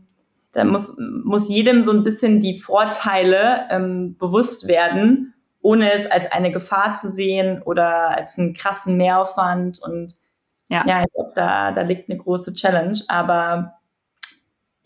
[0.59, 6.31] da muss, muss jedem so ein bisschen die Vorteile ähm, bewusst werden, ohne es als
[6.33, 9.79] eine Gefahr zu sehen oder als einen krassen Mehraufwand.
[9.81, 10.17] Und
[10.69, 12.99] ja, ja ich glaube, da, da liegt eine große Challenge.
[13.07, 13.78] Aber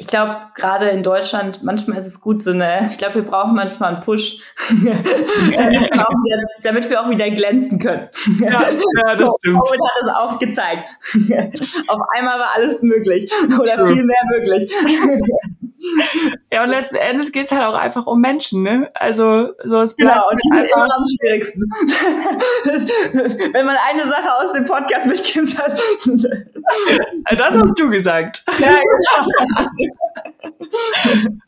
[0.03, 3.55] ich glaube, gerade in Deutschland, manchmal ist es gut so eine, ich glaube, wir brauchen
[3.55, 4.39] manchmal einen Push,
[4.69, 8.09] damit, wir wieder, damit, wir auch wieder glänzen können.
[8.41, 8.71] Ja, ja
[9.17, 9.61] das stimmt.
[9.61, 10.89] Covid hat es auch gezeigt.
[11.89, 13.31] Auf einmal war alles möglich
[13.61, 13.93] oder True.
[13.95, 14.75] viel mehr möglich.
[16.51, 18.91] Ja, und letzten Endes geht es halt auch einfach um Menschen, ne?
[18.95, 21.63] Also so es bleibt genau, und die sind immer am schwierigsten.
[23.53, 25.81] wenn man eine Sache aus dem Podcast mitgibt hat.
[27.31, 28.45] das hast du gesagt.
[28.59, 28.79] Ja,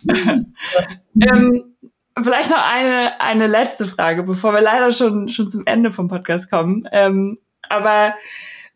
[0.05, 0.45] genau.
[1.21, 1.77] ähm,
[2.23, 6.51] vielleicht noch eine, eine letzte Frage, bevor wir leider schon, schon zum Ende vom Podcast
[6.51, 6.89] kommen.
[6.93, 8.15] Ähm, aber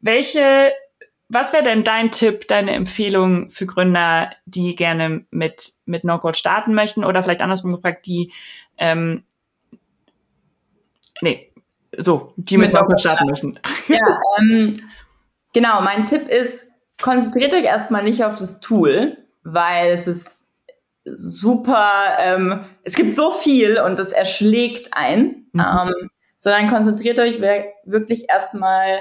[0.00, 0.72] welche
[1.28, 6.74] was wäre denn dein Tipp, deine Empfehlung für Gründer, die gerne mit, mit No-Code starten
[6.74, 8.32] möchten oder vielleicht andersrum gefragt, die,
[8.78, 9.24] ähm,
[11.20, 11.52] nee,
[11.96, 13.60] so, die mit, mit No-Code starten möchten?
[13.88, 14.74] Ja, ähm,
[15.52, 16.66] genau, mein Tipp ist,
[17.00, 20.46] konzentriert euch erstmal nicht auf das Tool, weil es ist
[21.04, 25.60] super, ähm, es gibt so viel und es erschlägt ein, mhm.
[25.60, 27.40] ähm, sondern konzentriert euch
[27.84, 29.00] wirklich erstmal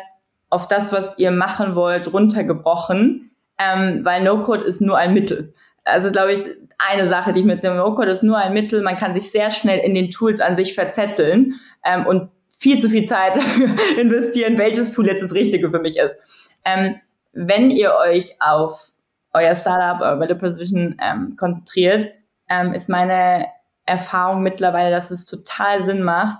[0.49, 5.53] auf das, was ihr machen wollt, runtergebrochen, ähm, weil No-Code ist nur ein Mittel.
[5.83, 6.41] Also glaube ich,
[6.77, 8.81] eine Sache, die ich mit dem No-Code ist nur ein Mittel.
[8.81, 12.89] Man kann sich sehr schnell in den Tools an sich verzetteln ähm, und viel zu
[12.89, 13.69] viel Zeit dafür
[13.99, 16.17] investieren, welches Tool jetzt das Richtige für mich ist.
[16.65, 16.95] Ähm,
[17.33, 18.91] wenn ihr euch auf
[19.33, 22.11] euer Startup, euer Value Position ähm, konzentriert,
[22.49, 23.45] ähm, ist meine
[23.85, 26.39] Erfahrung mittlerweile, dass es total Sinn macht,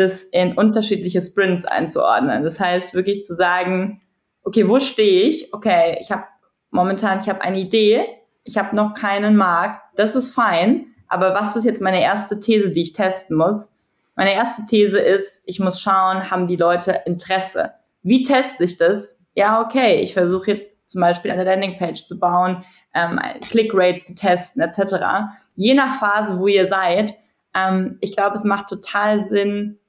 [0.00, 2.42] das in unterschiedliche Sprints einzuordnen.
[2.42, 4.00] Das heißt, wirklich zu sagen,
[4.42, 5.52] okay, wo stehe ich?
[5.52, 6.24] Okay, ich habe
[6.70, 8.06] momentan, ich habe eine Idee,
[8.44, 12.70] ich habe noch keinen Markt, das ist fein, aber was ist jetzt meine erste These,
[12.70, 13.72] die ich testen muss?
[14.16, 17.72] Meine erste These ist, ich muss schauen, haben die Leute Interesse?
[18.02, 19.20] Wie teste ich das?
[19.34, 23.20] Ja, okay, ich versuche jetzt zum Beispiel eine Landingpage zu bauen, ähm,
[23.50, 25.30] Click-Rates zu testen, etc.
[25.56, 27.14] Je nach Phase, wo ihr seid,
[27.54, 29.79] ähm, ich glaube, es macht total Sinn,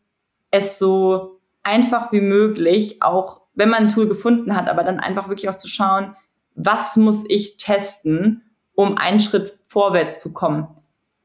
[0.52, 5.30] es so einfach wie möglich, auch wenn man ein Tool gefunden hat, aber dann einfach
[5.30, 6.16] wirklich auch zu schauen,
[6.56, 8.44] was muss ich testen,
[8.76, 10.68] um einen Schritt vorwärts zu kommen.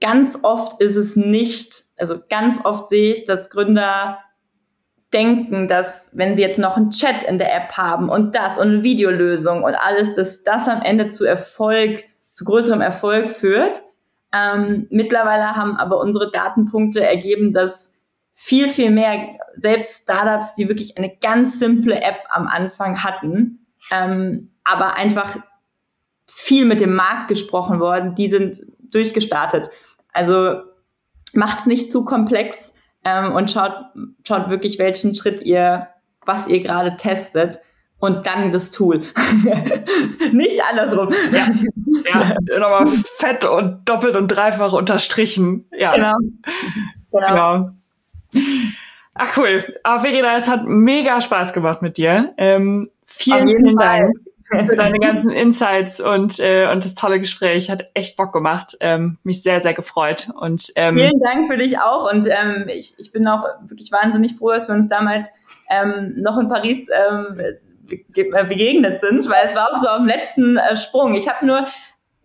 [0.01, 4.19] Ganz oft ist es nicht, also ganz oft sehe ich, dass Gründer
[5.13, 8.69] denken, dass wenn sie jetzt noch einen Chat in der App haben und das und
[8.69, 13.83] eine Videolösung und alles, dass das am Ende zu Erfolg, zu größerem Erfolg führt.
[14.35, 17.96] Ähm, mittlerweile haben aber unsere Datenpunkte ergeben, dass
[18.39, 24.51] viel, viel mehr, selbst Startups, die wirklich eine ganz simple App am Anfang hatten, ähm,
[24.63, 25.37] aber einfach
[26.31, 28.61] viel mit dem Markt gesprochen worden, die sind
[28.93, 29.71] durchgestartet.
[30.13, 30.61] Also
[31.33, 32.75] macht's nicht zu komplex
[33.05, 33.73] ähm, und schaut,
[34.29, 35.89] schaut wirklich, welchen Schritt ihr,
[36.27, 37.61] was ihr gerade testet
[38.01, 39.01] und dann das Tool.
[40.33, 41.09] Nicht andersrum.
[41.33, 45.69] Ja, ja nochmal fett und doppelt und dreifach unterstrichen.
[45.73, 45.95] Ja.
[45.95, 46.17] Genau.
[47.11, 47.29] genau.
[47.29, 47.76] genau.
[49.15, 49.65] Ach cool.
[49.83, 52.35] Aber Verena, es hat mega Spaß gemacht mit dir.
[52.37, 54.15] Ähm, vielen, vielen Dank.
[54.49, 57.71] für deine ganzen Insights und, äh, und das tolle Gespräch.
[57.71, 58.77] Hat echt Bock gemacht.
[58.81, 60.29] Ähm, mich sehr, sehr gefreut.
[60.39, 62.11] Und, ähm, Vielen Dank für dich auch.
[62.13, 65.33] Und ähm, ich, ich bin auch wirklich wahnsinnig froh, dass wir uns damals
[65.69, 67.41] ähm, noch in Paris ähm,
[67.87, 71.15] begegnet sind, weil es war auch so am letzten äh, Sprung.
[71.15, 71.67] Ich habe nur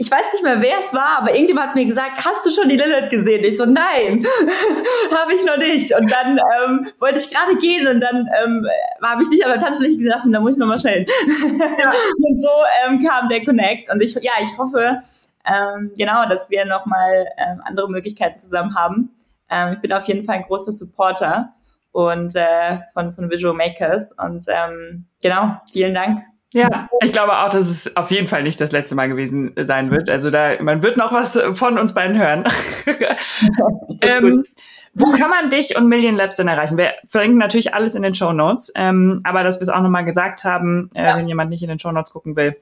[0.01, 2.67] ich weiß nicht mehr, wer es war, aber irgendjemand hat mir gesagt, hast du schon
[2.67, 3.43] die Lilith gesehen?
[3.43, 4.25] Ich so, nein,
[5.15, 5.95] habe ich noch nicht.
[5.95, 8.67] Und dann ähm, wollte ich gerade gehen und dann ähm,
[9.03, 11.05] habe ich dich aber Tanzfläche gesagt und da muss ich nochmal schnell.
[12.17, 12.49] und so
[12.83, 13.91] ähm, kam der Connect.
[13.91, 15.03] Und ich, ja, ich hoffe,
[15.45, 19.11] ähm, genau, dass wir nochmal ähm, andere Möglichkeiten zusammen haben.
[19.51, 21.53] Ähm, ich bin auf jeden Fall ein großer Supporter
[21.91, 24.13] und äh, von, von Visual Makers.
[24.13, 26.23] Und ähm, genau, vielen Dank.
[26.53, 29.89] Ja, ich glaube auch, dass es auf jeden Fall nicht das letzte Mal gewesen sein
[29.89, 30.09] wird.
[30.09, 32.43] Also da, man wird noch was von uns beiden hören.
[34.01, 34.43] ähm,
[34.93, 36.77] wo kann man dich und Million Labs denn erreichen?
[36.77, 40.03] Wir verlinken natürlich alles in den Show Notes, ähm, aber dass wir es auch nochmal
[40.03, 41.15] gesagt haben, äh, ja.
[41.15, 42.57] wenn jemand nicht in den Show Notes gucken will.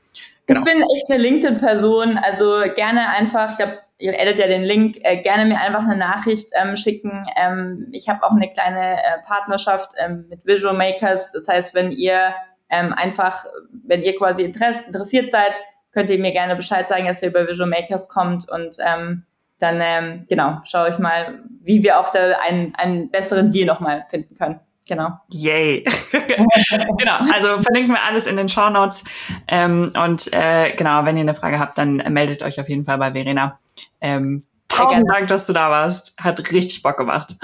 [0.46, 0.60] Genau.
[0.60, 4.98] Ich bin echt eine LinkedIn-Person, also gerne einfach, ich habe ihr edit ja den Link,
[5.02, 7.26] äh, gerne mir einfach eine Nachricht ähm, schicken.
[7.36, 11.34] Ähm, ich habe auch eine kleine äh, Partnerschaft ähm, mit Visual Makers.
[11.34, 12.34] Das heißt, wenn ihr
[12.70, 13.46] ähm, einfach,
[13.86, 15.60] wenn ihr quasi Interess interessiert seid,
[15.92, 19.24] könnt ihr mir gerne Bescheid sagen, dass ihr über Visual Makers kommt und ähm,
[19.60, 24.06] dann ähm, genau schaue ich mal, wie wir auch da einen, einen besseren Deal nochmal
[24.10, 24.60] finden können.
[24.88, 25.12] Genau.
[25.30, 25.86] Yay.
[26.98, 29.04] genau, also verlinken wir alles in den Show Notes.
[29.48, 32.98] Ähm, und äh, genau, wenn ihr eine Frage habt, dann meldet euch auf jeden Fall
[32.98, 33.60] bei Verena.
[34.02, 36.16] Ähm, tausend Dank, dass du da warst.
[36.18, 37.36] Hat richtig Bock gemacht.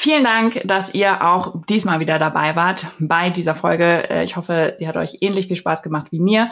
[0.00, 4.08] Vielen Dank, dass ihr auch diesmal wieder dabei wart bei dieser Folge.
[4.08, 6.50] Äh, ich hoffe, sie hat euch ähnlich viel Spaß gemacht wie mir.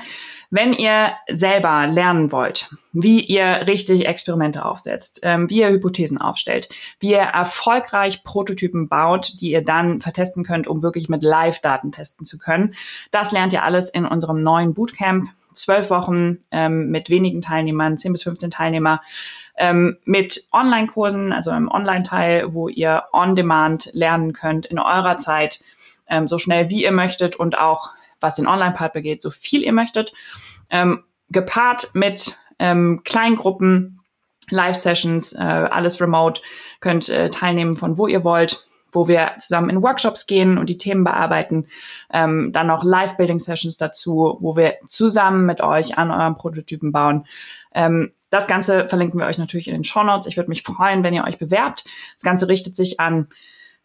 [0.51, 6.69] Wenn ihr selber lernen wollt, wie ihr richtig Experimente aufsetzt, ähm, wie ihr Hypothesen aufstellt,
[6.99, 12.27] wie ihr erfolgreich Prototypen baut, die ihr dann vertesten könnt, um wirklich mit Live-Daten testen
[12.27, 12.75] zu können,
[13.13, 15.31] das lernt ihr alles in unserem neuen Bootcamp.
[15.53, 19.01] Zwölf Wochen ähm, mit wenigen Teilnehmern, zehn bis 15 Teilnehmer
[19.57, 25.61] ähm, mit Online-Kursen, also im Online-Teil, wo ihr on-demand lernen könnt in eurer Zeit,
[26.09, 27.91] ähm, so schnell wie ihr möchtet und auch
[28.21, 30.13] was den Online-Part begeht, so viel ihr möchtet.
[30.71, 34.01] Ähm, gepaart mit ähm, Kleingruppen,
[34.49, 36.41] Live-Sessions, äh, alles remote,
[36.81, 40.79] könnt äh, teilnehmen von wo ihr wollt wo wir zusammen in Workshops gehen und die
[40.79, 41.69] Themen bearbeiten.
[42.11, 47.27] Ähm, dann noch Live-Building-Sessions dazu, wo wir zusammen mit euch an euren Prototypen bauen.
[47.75, 50.27] Ähm, das Ganze verlinken wir euch natürlich in den Show Notes.
[50.27, 51.85] Ich würde mich freuen, wenn ihr euch bewerbt.
[52.15, 53.29] Das Ganze richtet sich an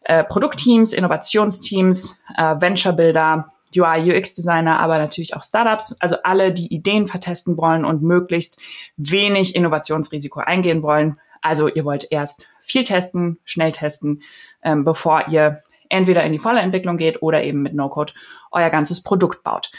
[0.04, 7.08] äh, Produktteams, Innovationsteams, äh, Venture-Builder, UI, UX-Designer, aber natürlich auch Startups, also alle, die Ideen
[7.08, 8.58] vertesten wollen und möglichst
[8.96, 11.18] wenig Innovationsrisiko eingehen wollen.
[11.40, 14.22] Also ihr wollt erst viel testen, schnell testen,
[14.62, 18.12] ähm, bevor ihr entweder in die volle Entwicklung geht oder eben mit No-Code
[18.50, 19.70] euer ganzes Produkt baut.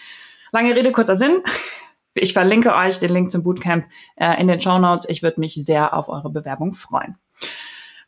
[0.52, 1.42] Lange Rede, kurzer Sinn.
[2.14, 3.86] Ich verlinke euch den Link zum Bootcamp
[4.16, 5.08] äh, in den Show Notes.
[5.10, 7.18] Ich würde mich sehr auf eure Bewerbung freuen.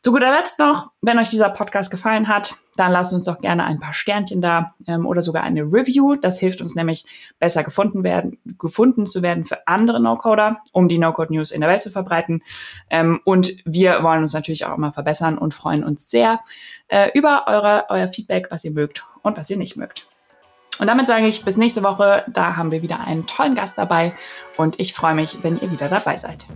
[0.06, 3.64] Zu guter Letzt noch, wenn euch dieser Podcast gefallen hat, dann lasst uns doch gerne
[3.64, 6.14] ein paar Sternchen da ähm, oder sogar eine Review.
[6.14, 7.04] Das hilft uns nämlich
[7.40, 11.82] besser gefunden werden, gefunden zu werden für andere No-Coder, um die No-Code-News in der Welt
[11.82, 12.44] zu verbreiten.
[12.88, 16.38] Ähm, und wir wollen uns natürlich auch immer verbessern und freuen uns sehr
[16.86, 20.06] äh, über eure, euer Feedback, was ihr mögt und was ihr nicht mögt.
[20.78, 22.24] Und damit sage ich bis nächste Woche.
[22.28, 24.14] Da haben wir wieder einen tollen Gast dabei
[24.56, 26.46] und ich freue mich, wenn ihr wieder dabei seid.